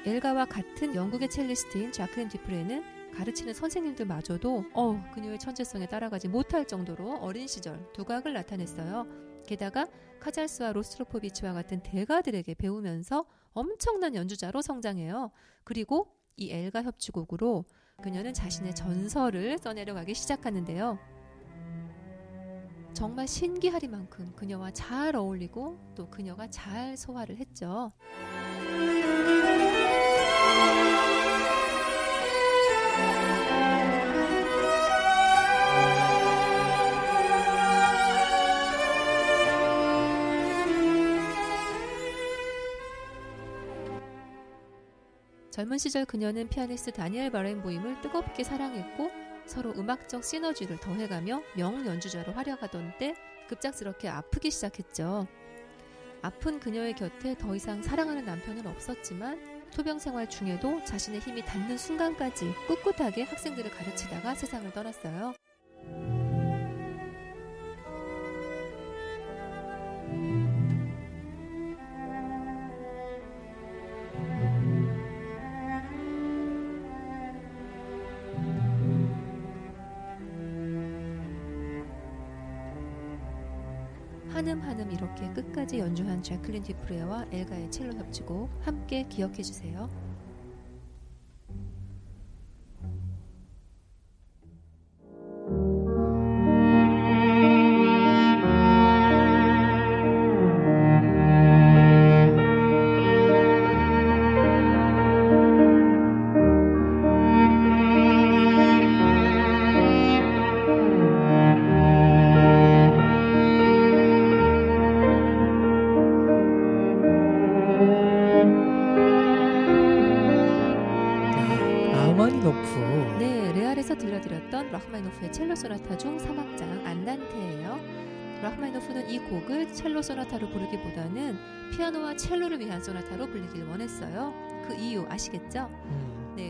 엘가와 0.05 0.45
같은 0.45 0.95
영국의 0.95 1.29
첼리스트인 1.29 1.91
자크린 1.91 2.29
디프레는 2.29 3.12
가르치는 3.13 3.53
선생님들마저도 3.53 4.65
어 4.73 5.12
그녀의 5.13 5.39
천재성에 5.39 5.88
따라가지 5.88 6.29
못할 6.29 6.65
정도로 6.65 7.17
어린 7.17 7.47
시절 7.47 7.91
두각을 7.93 8.33
나타냈어요. 8.33 9.07
게다가 9.45 9.88
카잘스와 10.21 10.71
로스트로포비치와 10.73 11.53
같은 11.53 11.81
대가들에게 11.81 12.53
배우면서 12.53 13.25
엄청난 13.53 14.15
연주자로 14.15 14.62
성장해요. 14.62 15.31
그리고 15.63 16.07
이 16.38 16.51
엘가 16.51 16.83
협주곡으로 16.83 17.65
그녀는 18.01 18.33
자신의 18.33 18.75
전설을 18.75 19.57
써내려가기 19.57 20.13
시작하는데요. 20.13 20.97
정말 22.93 23.27
신기하리만큼 23.27 24.33
그녀와 24.35 24.71
잘 24.71 25.15
어울리고 25.15 25.77
또 25.95 26.09
그녀가 26.09 26.49
잘 26.49 26.95
소화를 26.95 27.38
했죠. 27.38 27.91
젊은 45.60 45.78
시절 45.78 46.06
그녀는 46.06 46.48
피아니스트 46.48 46.93
다니엘 46.93 47.32
바렌보임을 47.32 48.00
뜨겁게 48.00 48.45
사랑했고 48.45 49.12
서로 49.45 49.72
음악적 49.72 50.24
시너지를 50.24 50.80
더해가며 50.80 51.43
명 51.58 51.86
연주자로 51.86 52.32
활약하던 52.32 52.93
때 52.98 53.13
급작스럽게 53.50 54.08
아프기 54.08 54.52
시작했죠. 54.52 55.28
아픈 56.22 56.62
그녀의 56.62 56.95
곁에 56.95 57.36
더 57.38 57.54
이상 57.58 57.84
사랑하는 57.84 58.24
남편은 58.24 58.67
없었지만 58.67 59.65
소병 59.72 60.00
생활 60.00 60.30
중에도 60.30 60.82
자신의 60.86 61.19
힘이 61.19 61.43
닿는 61.43 61.78
순간까지 61.78 62.54
꿋꿋하게 62.69 63.24
학생들을 63.24 63.69
가르치다가 63.69 64.36
세상을 64.36 64.72
떠났어요. 64.72 65.34
끝까지 85.41 85.80
연주한 85.80 86.21
제클린 86.21 86.63
디프레와 86.63 87.28
엘가의 87.32 87.71
첼로 87.71 87.93
협주곡 87.93 88.49
함께 88.62 89.06
기억해 89.08 89.41
주세요. 89.41 89.89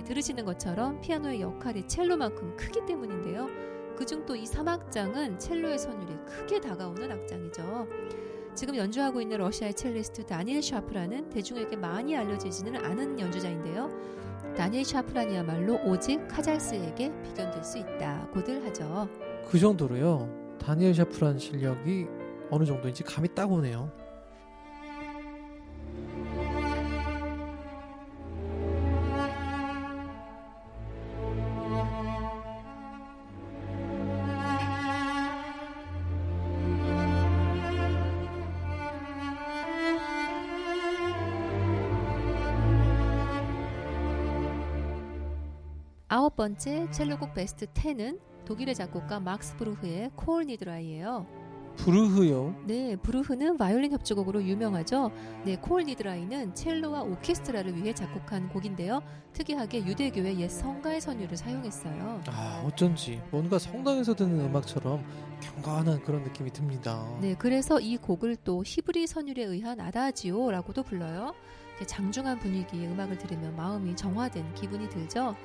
들으시는 0.09 0.43
것처럼 0.43 0.99
피아노의 1.01 1.39
역할이 1.39 1.87
첼로만큼 1.87 2.57
크기 2.57 2.83
때문인데요. 2.83 3.47
그중 3.95 4.25
또 4.25 4.39
이 4.39 4.43
3악장은 4.45 5.37
첼로의 5.37 5.77
선율이 5.77 6.15
크게 6.25 6.59
다가오는 6.61 7.11
악장이죠. 7.11 7.87
지금 8.55 8.75
연주하고 8.75 9.21
있는 9.21 9.37
러시아의 9.37 9.75
첼리스트 9.75 10.25
다니엘 10.25 10.63
샤프란은 10.63 11.29
대중에게 11.29 11.75
많이 11.75 12.17
알려지지는 12.17 12.83
않은 12.83 13.19
연주자인데요. 13.19 13.91
다니엘 14.57 14.83
샤프란이야말로 14.83 15.79
오직 15.85 16.27
카잘스에게 16.27 17.21
비견될 17.21 17.63
수 17.63 17.77
있다고들 17.77 18.65
하죠. 18.65 19.07
그 19.47 19.59
정도로요. 19.59 20.57
다니엘 20.59 20.95
샤프란 20.95 21.37
실력이 21.37 22.07
어느 22.49 22.65
정도인지 22.65 23.03
감이 23.03 23.35
딱 23.35 23.51
오네요. 23.51 23.91
번째 46.39 46.89
첼로곡 46.91 47.33
베스트 47.33 47.65
10은 47.65 48.17
독일의 48.45 48.73
작곡가 48.73 49.19
막스 49.19 49.57
브루흐의 49.57 50.11
코올 50.15 50.45
니드라이예요. 50.45 51.27
부르흐요. 51.75 52.55
네, 52.65 52.95
브루흐는 52.95 53.57
바이올린 53.57 53.91
협주곡으로 53.91 54.41
유명하죠. 54.45 55.11
네, 55.43 55.57
코올 55.57 55.83
니드라이는 55.83 56.55
첼로와 56.55 57.01
오케스트라를 57.01 57.75
위해 57.75 57.93
작곡한 57.93 58.47
곡인데요. 58.47 59.01
특이하게 59.33 59.85
유대교의 59.85 60.39
옛 60.39 60.47
성가의 60.47 61.01
선율을 61.01 61.35
사용했어요. 61.35 62.21
아 62.27 62.63
어쩐지 62.65 63.21
뭔가 63.31 63.59
성당에서 63.59 64.15
듣는 64.15 64.39
음악처럼 64.45 65.03
경건한 65.41 66.03
그런 66.03 66.23
느낌이 66.23 66.51
듭니다. 66.51 67.05
네, 67.19 67.35
그래서 67.37 67.81
이 67.81 67.97
곡을 67.97 68.37
또 68.45 68.63
히브리 68.65 69.07
선율에 69.07 69.43
의한 69.43 69.81
아다지오라고도 69.81 70.83
불러요. 70.83 71.33
장중한 71.85 72.39
분위기의 72.39 72.87
음악을 72.87 73.17
들으면 73.17 73.55
마음이 73.55 73.95
정화된 73.95 74.53
기분이 74.53 74.89
들죠. 74.89 75.35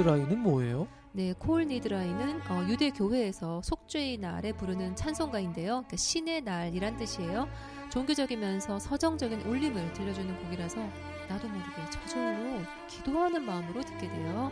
니드라이는 0.00 0.38
뭐예요? 0.38 0.88
네, 1.12 1.34
코올 1.38 1.66
니드라이는 1.66 2.40
어, 2.48 2.66
유대 2.68 2.90
교회에서 2.90 3.60
속죄의 3.62 4.18
날에 4.18 4.52
부르는 4.52 4.96
찬송가인데요. 4.96 5.66
그러니까 5.66 5.96
신의 5.96 6.42
날이란 6.42 6.96
뜻이에요. 6.96 7.48
종교적이면서 7.90 8.78
서정적인 8.78 9.42
울림을 9.42 9.92
들려주는 9.92 10.44
곡이라서 10.44 10.80
나도 11.28 11.48
모르게 11.48 11.90
저절로 11.90 12.60
기도하는 12.88 13.44
마음으로 13.44 13.82
듣게 13.82 14.08
돼요. 14.08 14.50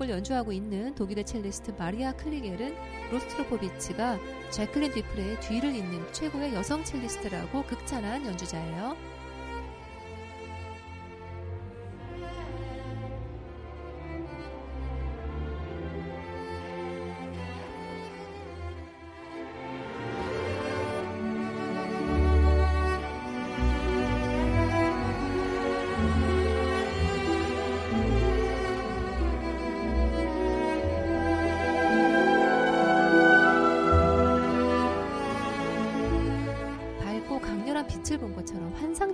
곡을 0.00 0.08
연주하고 0.08 0.52
있는 0.52 0.94
독일의 0.94 1.24
첼리스트 1.24 1.72
마리아 1.78 2.12
클리겔은 2.12 2.74
로스트로포비치가 3.12 4.18
제클린 4.50 4.92
디프레의 4.92 5.40
뒤를 5.40 5.74
잇는 5.74 6.12
최고의 6.12 6.54
여성 6.54 6.82
첼리스트라고 6.82 7.62
극찬한 7.64 8.24
연주자예요. 8.24 8.96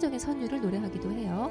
환상적인 0.06 0.18
선율을 0.18 0.60
노래하기도 0.60 1.10
해요. 1.12 1.50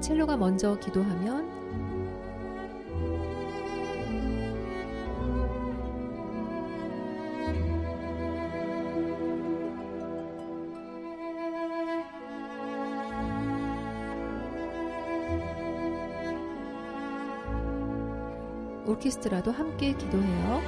첼로가 0.00 0.36
먼저 0.36 0.78
기도하면 0.78 1.63
오케스트라도 18.94 19.50
함께 19.50 19.92
기도해요. 19.92 20.62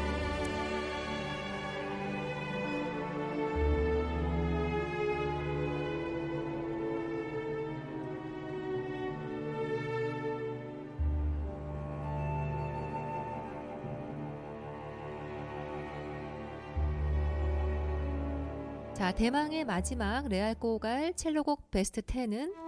자, 18.95 19.13
대망의 19.13 19.65
마지막 19.65 20.27
레알 20.29 20.55
꼬갈 20.55 21.15
첼로곡 21.15 21.71
베스트 21.71 22.01
10은 22.01 22.66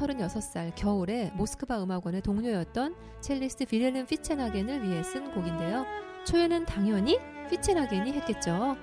36살 0.00 0.72
겨울에 0.74 1.30
모스크바 1.34 1.82
음악원의 1.82 2.22
동료였던 2.22 2.94
첼리스트 3.20 3.66
빌헬름 3.66 4.06
피체나겐을 4.06 4.82
위해 4.82 5.02
쓴 5.02 5.32
곡인데요. 5.32 5.84
초연은 6.24 6.64
당연히 6.66 7.18
피체나겐이 7.50 8.12
했겠죠. 8.12 8.76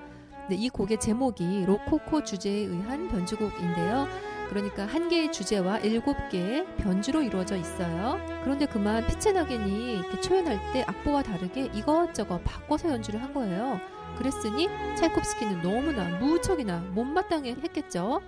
네, 0.48 0.56
이 0.56 0.68
곡의 0.68 0.98
제목이 1.00 1.64
로코코 1.66 2.24
주제에 2.24 2.60
의한 2.60 3.08
변주곡인데요. 3.08 4.06
그러니까 4.48 4.86
한 4.86 5.08
개의 5.08 5.30
주제와 5.30 5.78
일곱 5.80 6.16
개의 6.30 6.64
변주로 6.76 7.20
이루어져 7.22 7.56
있어요. 7.56 8.18
그런데 8.42 8.64
그만 8.64 9.04
이렇게 9.04 10.20
초연할 10.22 10.58
때 10.72 10.84
악보와 10.86 11.22
다르게 11.22 11.66
이것저것 11.74 12.42
바꿔서 12.44 12.88
연주를 12.88 13.22
한 13.22 13.34
거예요. 13.34 13.78
그랬으니 14.16 14.68
차이콥스키는 14.96 15.60
너무나 15.60 16.18
무척이나 16.18 16.78
못마땅해 16.94 17.56
했겠죠. 17.62 18.22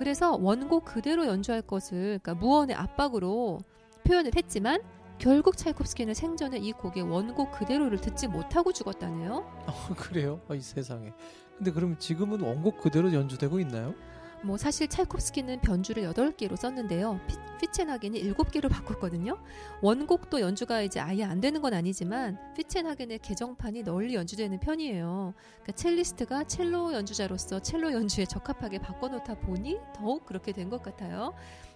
그래서 0.00 0.34
원곡 0.34 0.86
그대로 0.86 1.26
연주할 1.26 1.60
것을 1.60 2.20
그러니까 2.22 2.32
무언의 2.34 2.74
압박으로 2.74 3.58
표현을 4.04 4.30
했지만 4.34 4.80
결국 5.18 5.58
차이콥스키는 5.58 6.14
생전에 6.14 6.56
이 6.56 6.72
곡의 6.72 7.02
원곡 7.02 7.52
그대로를 7.52 8.00
듣지 8.00 8.26
못하고 8.26 8.72
죽었다네요. 8.72 9.34
어, 9.66 9.94
그래요? 9.98 10.40
아, 10.48 10.54
이 10.54 10.62
세상에. 10.62 11.12
근데 11.58 11.70
그럼 11.70 11.98
지금은 11.98 12.40
원곡 12.40 12.80
그대로 12.80 13.12
연주되고 13.12 13.60
있나요? 13.60 13.94
뭐 14.42 14.56
사실 14.56 14.88
차이콥스키는 14.88 15.60
변주를 15.60 16.02
8개로 16.04 16.56
썼는데요. 16.56 17.20
피, 17.26 17.36
피첸하겐이 17.60 18.22
7개로 18.32 18.70
바꿨거든요. 18.70 19.36
원곡도 19.82 20.40
연주가 20.40 20.80
이제 20.80 20.98
아예 20.98 21.24
안 21.24 21.40
되는 21.40 21.60
건 21.60 21.74
아니지만 21.74 22.38
피첸하겐의 22.56 23.18
개정판이 23.18 23.82
널리 23.82 24.14
연주되는 24.14 24.58
편이에요. 24.60 25.34
그러니까 25.36 25.72
첼리스트가 25.72 26.44
첼로 26.44 26.92
연주자로서 26.94 27.60
첼로 27.60 27.92
연주에 27.92 28.24
적합하게 28.24 28.78
바꿔놓다 28.78 29.40
보니 29.40 29.78
더욱 29.94 30.24
그렇게 30.24 30.52
된 30.52 30.70
것 30.70 30.82
같아요. 30.82 31.34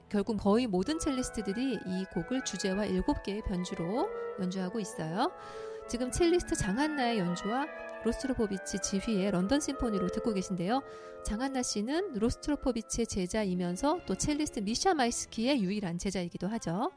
결국 0.09 0.37
거의 0.37 0.66
모든 0.68 0.98
첼리스트들이 1.00 1.74
이 1.87 2.05
곡을 2.14 2.44
주제와 2.44 2.87
7개의 2.87 3.44
변주로 3.44 4.09
연주하고 4.40 4.79
있어요. 4.79 5.33
지금 5.88 6.11
첼리스트 6.12 6.55
장한나의 6.55 7.18
연주와 7.18 7.66
로스트로포비치 8.05 8.81
지휘의 8.81 9.31
런던 9.31 9.61
심포니로 9.61 10.09
듣고 10.09 10.35
계신데요. 10.35 10.83
장한나 11.25 11.62
씨는 11.62 12.12
로스트로포비치의 12.14 13.07
제자이면서 13.07 14.01
또 14.07 14.14
첼리스트 14.14 14.61
미샤 14.61 14.93
마이스키의 14.95 15.62
유일한 15.62 15.97
제자이기도 15.97 16.47
하죠. 16.49 16.93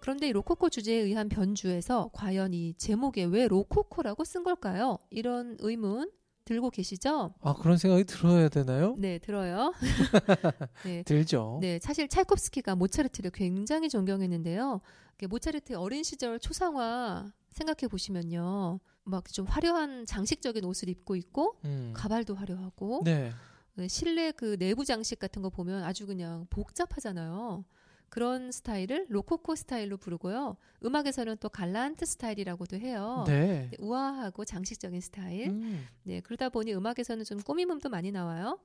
그런데 0.00 0.28
이 0.28 0.32
로코코 0.32 0.70
주제에 0.70 0.96
의한 0.96 1.28
변주에서 1.28 2.10
과연 2.14 2.54
이 2.54 2.72
제목에 2.78 3.24
왜 3.24 3.48
로코코라고 3.48 4.24
쓴 4.24 4.42
걸까요? 4.42 4.98
이런 5.10 5.56
의문 5.60 6.10
들고 6.46 6.70
계시죠? 6.70 7.34
아, 7.42 7.54
그런 7.54 7.76
생각이 7.76 8.04
들어야 8.04 8.48
되나요? 8.48 8.96
네, 8.98 9.18
들어요. 9.18 9.74
네. 10.84 11.02
들죠. 11.02 11.58
네, 11.60 11.78
사실 11.80 12.08
찰콥스키가 12.08 12.74
모차르트를 12.76 13.30
굉장히 13.30 13.88
존경했는데요. 13.90 14.80
모차르트의 15.28 15.76
어린 15.76 16.02
시절 16.02 16.40
초상화 16.40 17.30
생각해 17.50 17.88
보시면요. 17.88 18.80
막 19.04 19.24
좀 19.32 19.46
화려한 19.46 20.06
장식적인 20.06 20.64
옷을 20.64 20.88
입고 20.88 21.16
있고 21.16 21.58
음. 21.64 21.92
가발도 21.94 22.34
화려하고 22.34 23.02
네. 23.04 23.32
네, 23.74 23.88
실내 23.88 24.30
그 24.32 24.56
내부 24.58 24.84
장식 24.84 25.18
같은 25.18 25.42
거 25.42 25.50
보면 25.50 25.82
아주 25.84 26.06
그냥 26.06 26.46
복잡하잖아요. 26.50 27.64
그런 28.08 28.50
스타일을 28.50 29.06
로코코 29.08 29.54
스타일로 29.54 29.96
부르고요. 29.96 30.56
음악에서는 30.84 31.36
또 31.38 31.48
갈란트 31.48 32.04
스타일이라고도 32.04 32.76
해요. 32.78 33.24
네. 33.26 33.68
네, 33.70 33.76
우아하고 33.78 34.44
장식적인 34.44 35.00
스타일. 35.00 35.48
음. 35.50 35.86
네, 36.02 36.20
그러다 36.20 36.48
보니 36.48 36.74
음악에서는 36.74 37.24
좀 37.24 37.40
꾸밈음도 37.40 37.88
많이 37.88 38.10
나와요. 38.10 38.58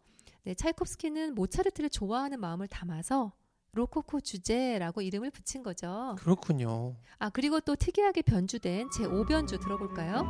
네, 0.43 0.55
차이콥스키는 0.55 1.35
모차르트를 1.35 1.89
좋아하는 1.91 2.39
마음을 2.39 2.67
담아서 2.67 3.33
로코코 3.75 4.21
주제라고 4.21 5.01
이름을 5.01 5.31
붙인 5.31 5.61
거죠. 5.61 6.15
그렇군요. 6.19 6.95
아, 7.19 7.29
그리고 7.29 7.59
또 7.59 7.75
특이하게 7.75 8.21
변주된 8.21 8.87
제5변주 8.89 9.61
들어볼까요? 9.61 10.23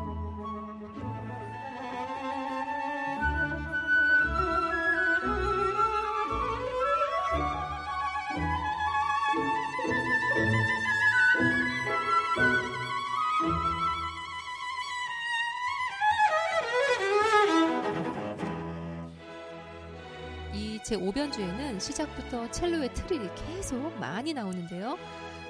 제5변주에는 20.86 21.80
시작부터 21.80 22.50
첼로의 22.52 22.94
트릴이 22.94 23.28
계속 23.36 23.92
많이 24.00 24.34
나오는데요. 24.34 24.98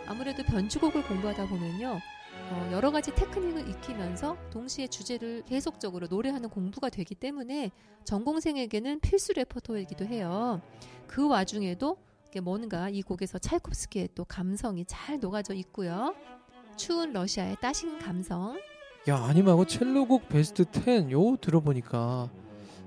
아무래도 0.07 0.43
변주곡을 0.43 1.03
공부하다 1.03 1.47
보면요. 1.47 1.99
어, 2.51 2.69
여러 2.71 2.91
가지 2.91 3.13
테크닉을 3.13 3.67
익히면서 3.69 4.37
동시에 4.51 4.87
주제를 4.87 5.43
계속적으로 5.45 6.07
노래하는 6.07 6.49
공부가 6.49 6.89
되기 6.89 7.15
때문에 7.15 7.71
전공생에게는 8.05 9.01
필수 9.01 9.33
레퍼토이기도 9.33 10.05
해요. 10.05 10.61
그 11.07 11.27
와중에도 11.27 11.97
뭔가 12.41 12.89
이 12.89 13.01
곡에서 13.01 13.37
찰콥스키의 13.37 14.09
또 14.13 14.25
감성이 14.25 14.85
잘 14.85 15.19
녹아져 15.19 15.53
있고요. 15.53 16.13
추운 16.77 17.13
러시아의 17.13 17.57
따신 17.61 17.97
감성. 17.97 18.59
야, 19.07 19.17
아님하고 19.17 19.65
첼로곡 19.65 20.27
베스트 20.29 20.65
10 20.65 21.11
요 21.11 21.37
들어보니까 21.37 22.29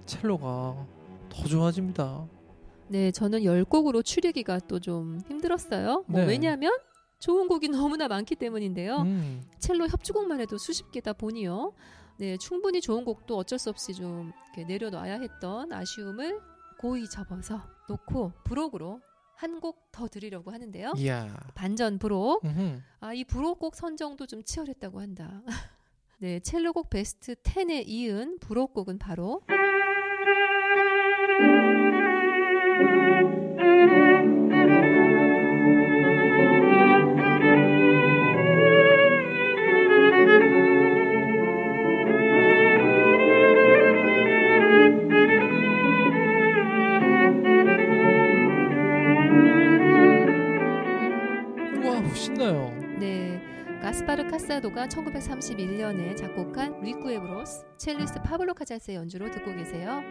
첼로가 0.05 0.87
더 1.31 1.45
좋아집니다. 1.47 2.27
네, 2.90 3.11
저는 3.12 3.40
10곡으로 3.40 4.05
추리기가 4.05 4.61
또 4.61 4.79
좀 4.81 5.20
힘들었어요. 5.29 6.05
뭐 6.07 6.20
네. 6.20 6.27
왜냐하면 6.27 6.72
좋은 7.18 7.48
곡이 7.48 7.68
너무나 7.98 8.09
많기 8.09 8.35
때문인데요. 8.37 8.98
음. 9.03 9.42
첼로 9.59 9.87
협주곡만 9.88 10.40
해도 10.40 10.57
수십 10.59 10.90
개다 10.92 11.12
보니요. 11.12 11.72
네, 12.18 12.37
충분히 12.37 12.81
좋은 12.81 13.05
곡도 13.05 13.37
어쩔 13.37 13.59
수 13.59 13.70
없이 13.70 13.92
좀 13.94 14.33
이렇게 14.55 14.64
내려놔야 14.72 15.20
했던 15.20 15.72
아쉬움을 15.72 16.40
고이 16.79 17.09
접어서 17.09 17.62
놓고 17.88 18.33
부록으로 18.44 19.01
한 19.35 19.61
곡 19.61 19.88
더 19.92 20.07
드리려고 20.09 20.51
하는데요. 20.53 20.92
이야. 20.96 21.37
반전 21.55 21.98
부록. 21.98 22.44
음흠. 22.44 22.81
아, 23.01 23.12
이 23.14 23.24
부록곡 23.24 23.74
선정도 23.74 24.27
좀 24.27 24.42
치열했다고 24.44 25.01
한다. 25.01 25.42
네, 26.18 26.38
첼로곡 26.40 26.88
베스트 26.90 27.35
10에 27.37 27.85
이은 27.87 28.38
부록곡은 28.40 28.98
바로 28.98 29.42
신나요. 52.49 52.73
네, 52.99 53.41
가스파르 53.83 54.27
카사도가 54.29 54.87
1931년에 54.87 56.17
작곡한 56.17 56.81
Requiebros 56.81 57.66
첼리스트 57.77 58.23
파블로 58.23 58.55
카잘스의 58.55 58.97
연주로 58.97 59.31
듣고 59.31 59.55
계세요. 59.55 60.03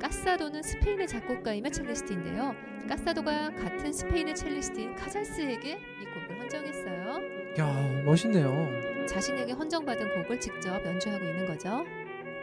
카사도는 0.00 0.62
스페인의 0.62 1.06
작곡가이며 1.06 1.70
첼리스트인데요. 1.70 2.54
카사도가 2.88 3.54
같은 3.54 3.92
스페인의 3.92 4.34
첼리스트인 4.34 4.96
카잘스에게 4.96 5.72
이 5.72 6.04
곡을 6.04 6.40
헌정했어요. 6.40 7.20
야, 7.58 8.02
멋있네요. 8.04 9.06
자신에게 9.06 9.52
헌정받은 9.52 10.22
곡을 10.22 10.40
직접 10.40 10.84
연주하고 10.84 11.24
있는 11.24 11.46
거죠. 11.46 11.84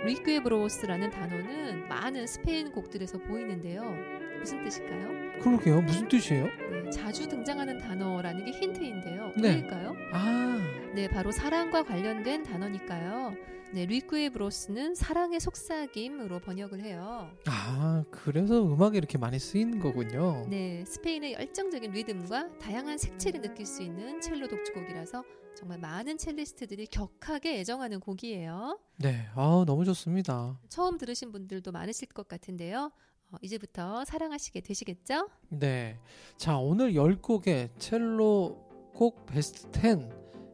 Requiebros라는 0.06 1.12
단어는 1.12 1.88
많은 1.88 2.28
스페인 2.28 2.72
곡들에서 2.72 3.20
보이는데요. 3.20 4.23
무슨 4.44 4.62
뜻일까요? 4.62 5.40
그러게요. 5.42 5.82
무슨 5.82 6.06
뜻이에요? 6.10 6.48
네, 6.84 6.90
자주 6.90 7.30
등장하는 7.30 7.78
단어라는 7.78 8.44
게 8.44 8.52
힌트인데요. 8.52 9.32
네. 9.38 9.56
왜일까요? 9.56 9.96
아, 10.12 10.58
네, 10.94 11.08
바로 11.08 11.32
사랑과 11.32 11.84
관련된 11.84 12.44
단어니까요. 12.44 13.34
네, 13.72 13.86
리쿠에브로스는 13.86 14.96
사랑의 14.96 15.40
속삭임으로 15.40 16.40
번역을 16.40 16.82
해요. 16.82 17.32
아, 17.48 18.04
그래서 18.12 18.62
음악에 18.62 18.98
이렇게 18.98 19.18
많이 19.18 19.40
쓰이는 19.40 19.80
거군요. 19.80 20.46
네, 20.50 20.84
스페인의 20.86 21.34
열정적인 21.36 21.94
리듬과 21.94 22.58
다양한 22.58 22.98
색채를 22.98 23.40
느낄 23.40 23.66
수 23.66 23.82
있는 23.82 24.20
첼로 24.20 24.50
독주곡이라서 24.50 25.24
정말 25.56 25.80
많은 25.80 26.18
첼리스트들이 26.18 26.88
격하게 26.88 27.60
애정하는 27.62 28.02
곡이에요. 28.02 28.78
네, 28.98 29.26
아, 29.36 29.64
너무 29.66 29.86
좋습니다. 29.86 30.60
처음 30.68 30.98
들으신 30.98 31.32
분들도 31.32 31.72
많으실 31.72 32.10
것 32.10 32.28
같은데요. 32.28 32.92
어, 33.34 33.38
이제부터 33.42 34.06
사랑하시게 34.06 34.62
되시겠죠? 34.62 35.28
네. 35.50 35.98
자, 36.38 36.58
오늘 36.58 36.94
10곡의 36.94 37.70
첼로 37.80 38.58
곡 38.94 39.26
베스트 39.26 39.68
10. 39.74 40.08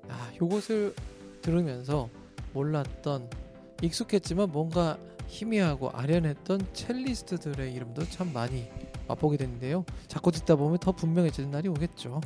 아, 0.07 0.31
요것을 0.41 0.95
들으면서 1.41 2.09
몰랐던 2.53 3.29
익숙했지만 3.81 4.51
뭔가 4.51 4.97
희미하고 5.27 5.89
아련했던 5.91 6.73
첼리스트들의 6.73 7.73
이름도 7.73 8.03
참 8.05 8.31
많이 8.33 8.69
맛보게 9.07 9.37
됐는데요. 9.37 9.83
자꾸 10.07 10.31
듣다 10.31 10.55
보면 10.55 10.79
더 10.79 10.93
분명해지는 10.93 11.51
날이 11.51 11.67
오겠죠. 11.67 12.21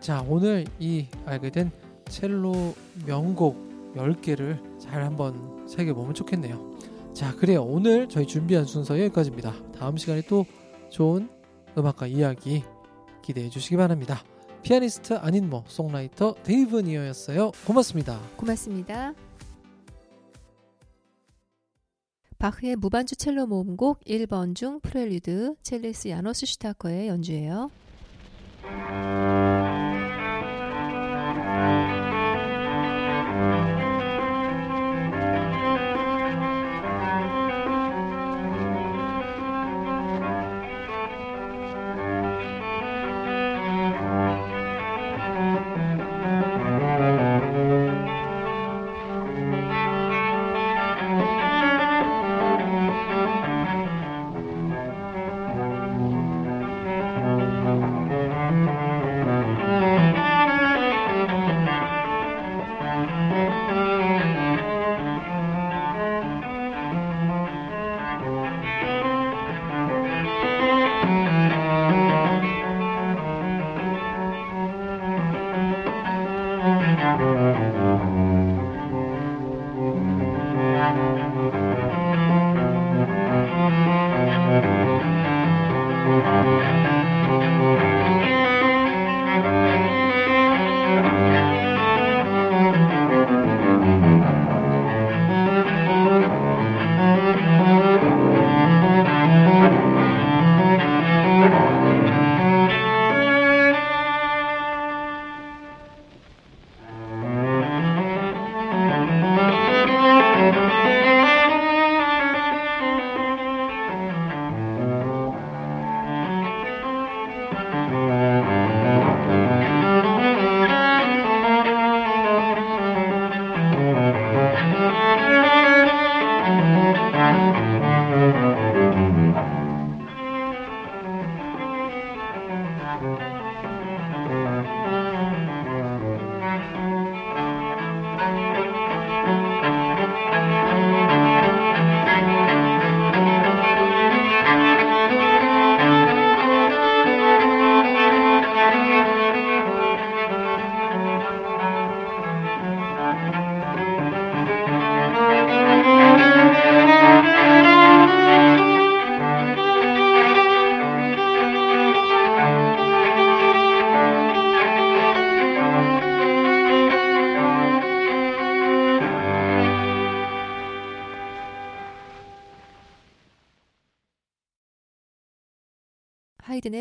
자, 0.00 0.24
오늘 0.28 0.64
이 0.78 1.08
알게 1.26 1.50
된 1.50 1.72
첼로 2.06 2.74
명곡 3.04 3.94
10개를 3.94 4.80
잘 4.80 5.02
한번 5.02 5.66
새겨보면 5.68 6.14
좋겠네요. 6.14 6.71
자, 7.14 7.34
그래요. 7.36 7.62
오늘 7.62 8.08
저희 8.08 8.26
준비한 8.26 8.64
순서 8.64 8.98
여기까지입니다. 8.98 9.52
다음 9.72 9.96
시간에 9.96 10.22
또 10.22 10.46
좋은 10.90 11.28
음악과 11.76 12.06
이야기 12.06 12.64
기대해 13.22 13.48
주시기 13.48 13.76
바랍니다. 13.76 14.22
피아니스트 14.62 15.14
안인모 15.14 15.64
songwriter 15.66 16.36
데이브니어였어요. 16.42 17.52
고맙습니다. 17.66 18.20
고맙습니다. 18.36 19.14
바흐의 22.38 22.76
무반주 22.76 23.16
첼로 23.16 23.46
모음곡 23.46 24.00
1번 24.00 24.56
중 24.56 24.80
프렐류드 24.80 25.56
첼리스트 25.62 26.08
야노스 26.08 26.46
슈타커의 26.46 27.08
연주예요. 27.08 27.70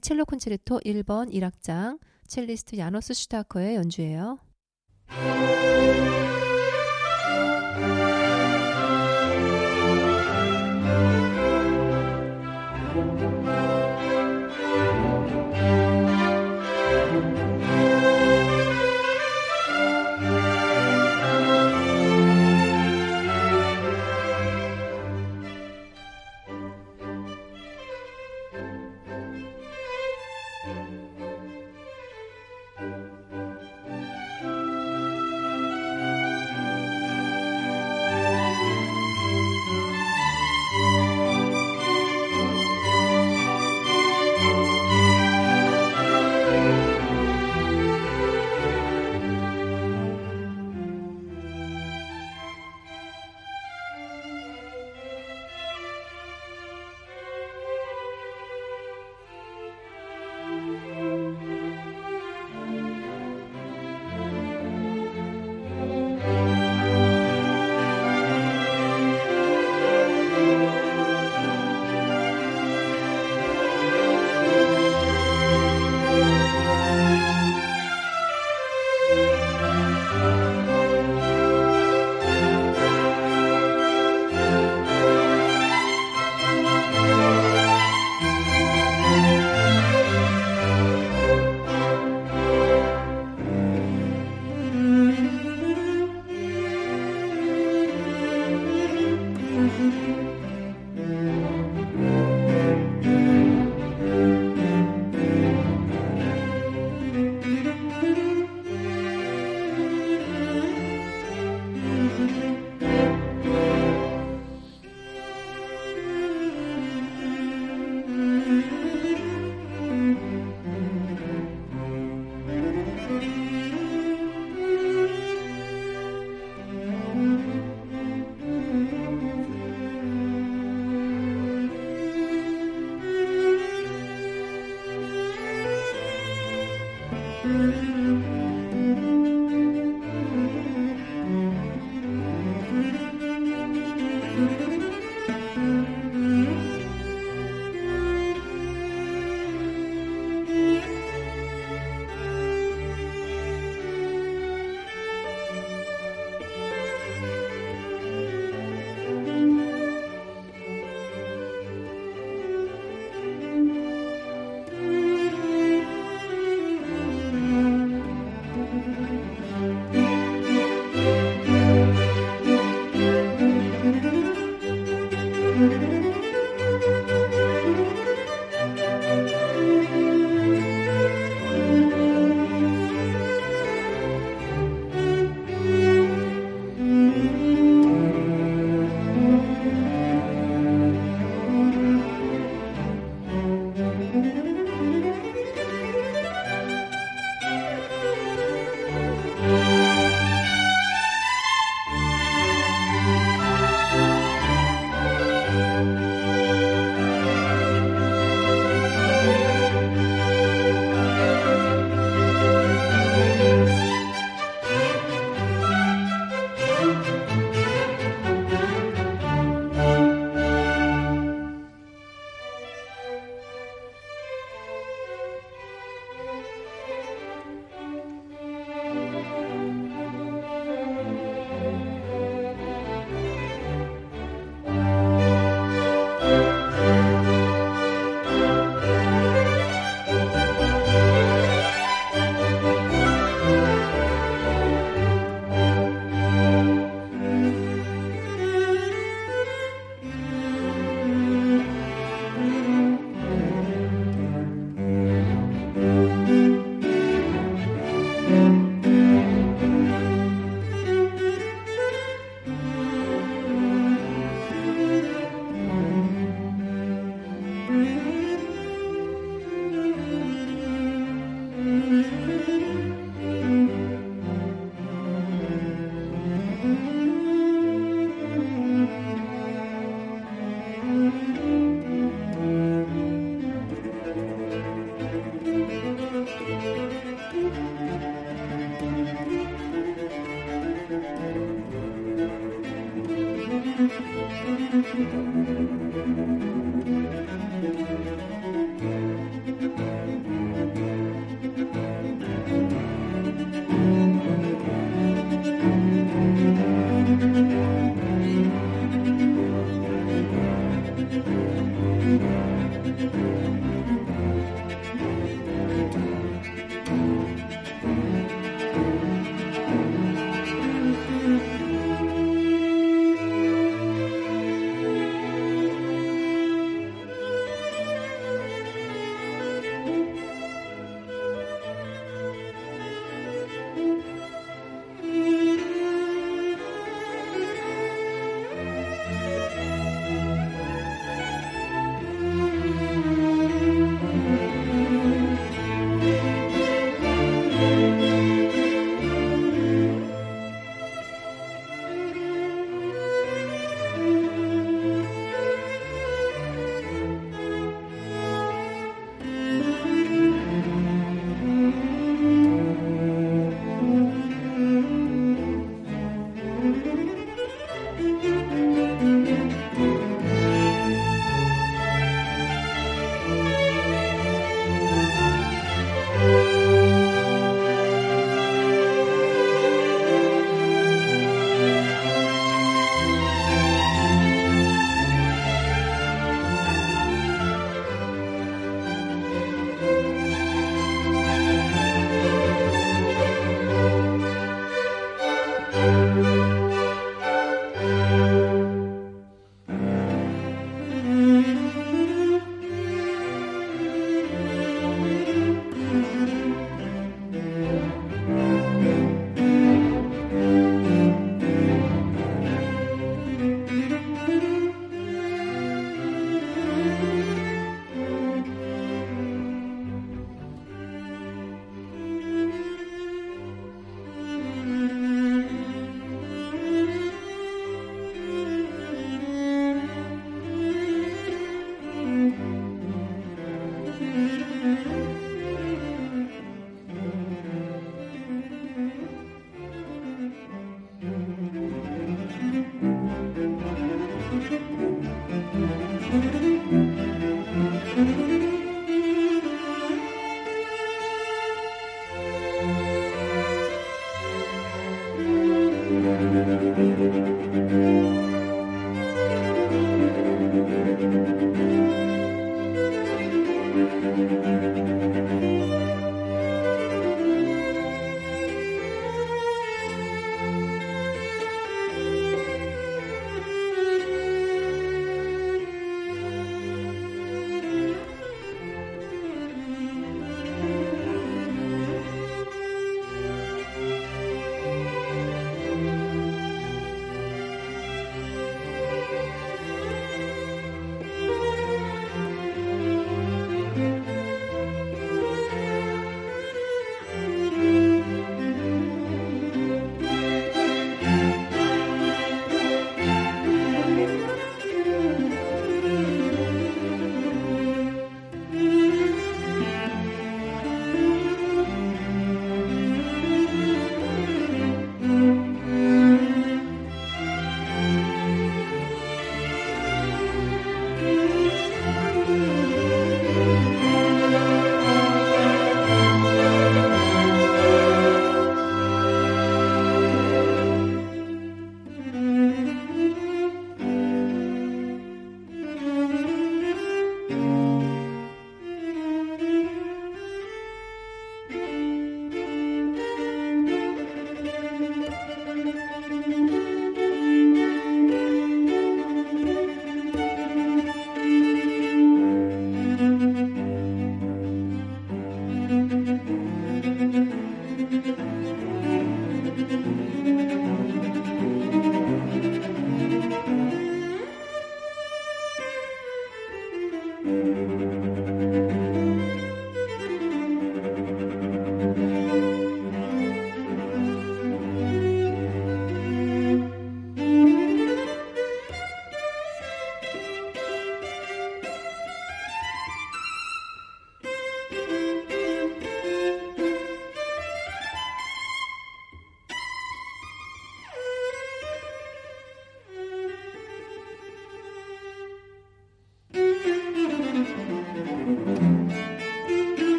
첼로 0.00 0.24
콘체르토 0.24 0.80
1번 0.80 1.32
1악장 1.32 1.98
첼리스트 2.26 2.78
야노스 2.78 3.14
슈타커의 3.14 3.76
연주예요. 3.76 4.38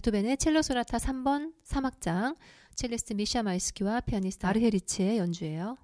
베토벤의 0.00 0.38
첼로 0.38 0.62
소나타 0.62 0.96
3번 0.96 1.52
3악장 1.66 2.36
첼리스트 2.74 3.12
미샤 3.12 3.42
마이스키와 3.42 4.00
피아니스트 4.00 4.46
아르헤리치의 4.46 5.18
연주예요. 5.18 5.76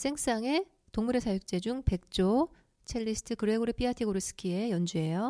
생쌍의 0.00 0.64
동물의 0.92 1.20
사육제 1.20 1.60
중 1.60 1.82
백조 1.82 2.48
첼리스트 2.86 3.34
그레고리 3.34 3.74
피아티고르스키의 3.74 4.70
연주예요. 4.70 5.28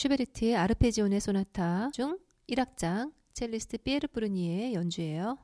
슈베르트의 0.00 0.56
아르페지오네 0.56 1.20
소나타 1.20 1.90
중 1.92 2.18
1악장 2.48 3.12
첼리스트 3.34 3.76
피에르 3.76 4.08
프르니의 4.08 4.72
연주예요. 4.72 5.36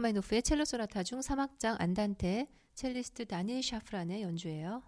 라흐마니노프의 0.00 0.42
첼로 0.42 0.64
소나타 0.64 1.02
중 1.02 1.20
3악장 1.20 1.76
안단테 1.78 2.48
첼리스트 2.74 3.26
다니엘 3.26 3.62
샤프란의 3.62 4.22
연주예요. 4.22 4.82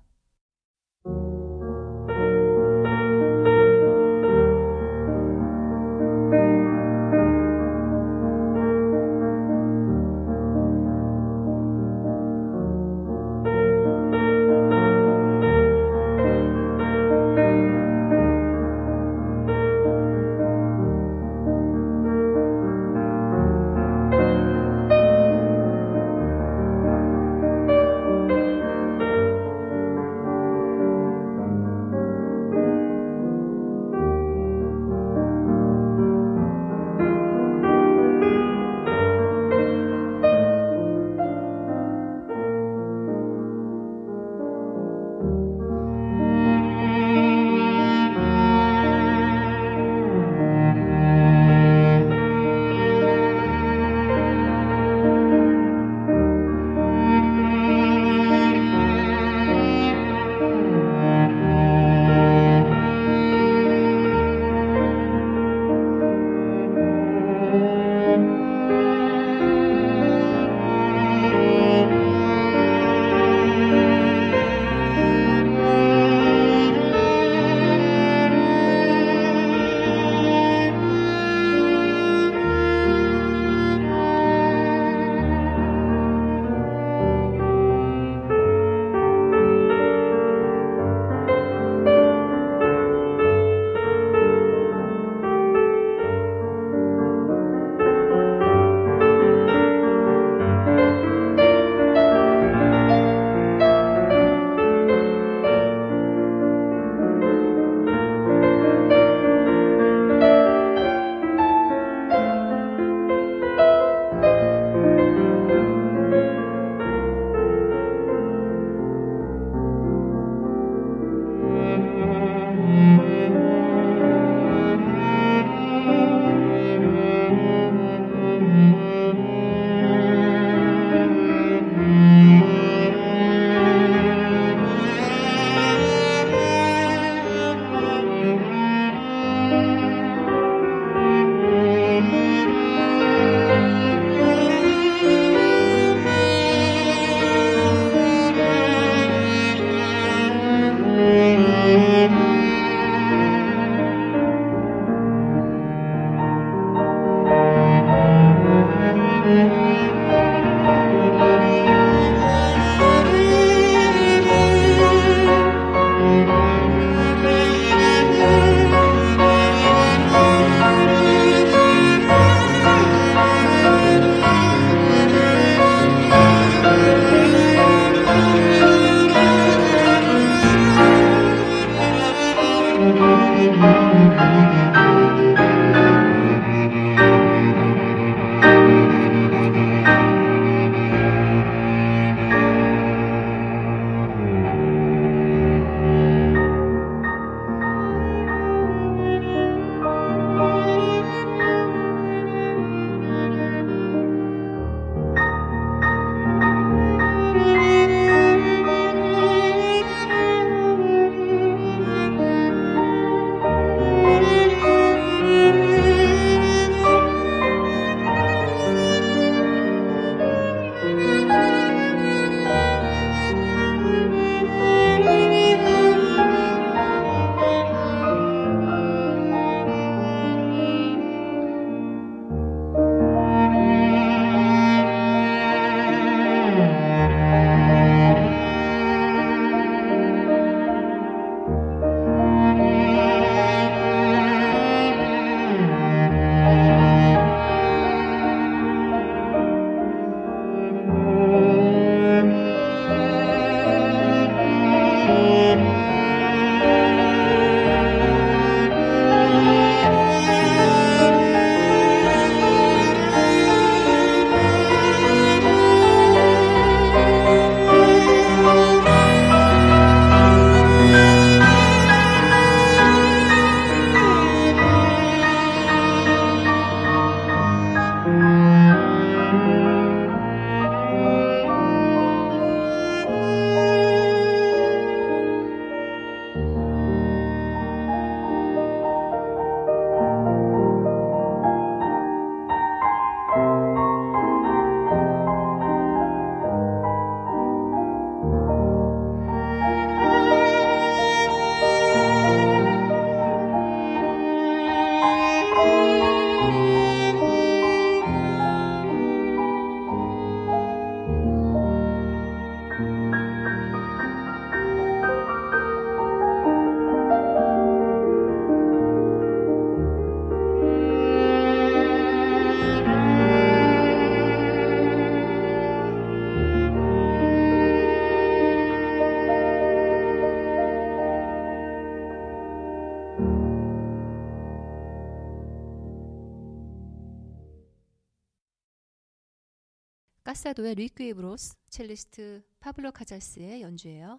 파사도의 340.43 340.75
리퀴브로스, 340.75 341.55
첼리스트 341.71 342.43
파블로 342.59 342.91
카잘스의 342.91 343.63
연주예요. 343.63 344.19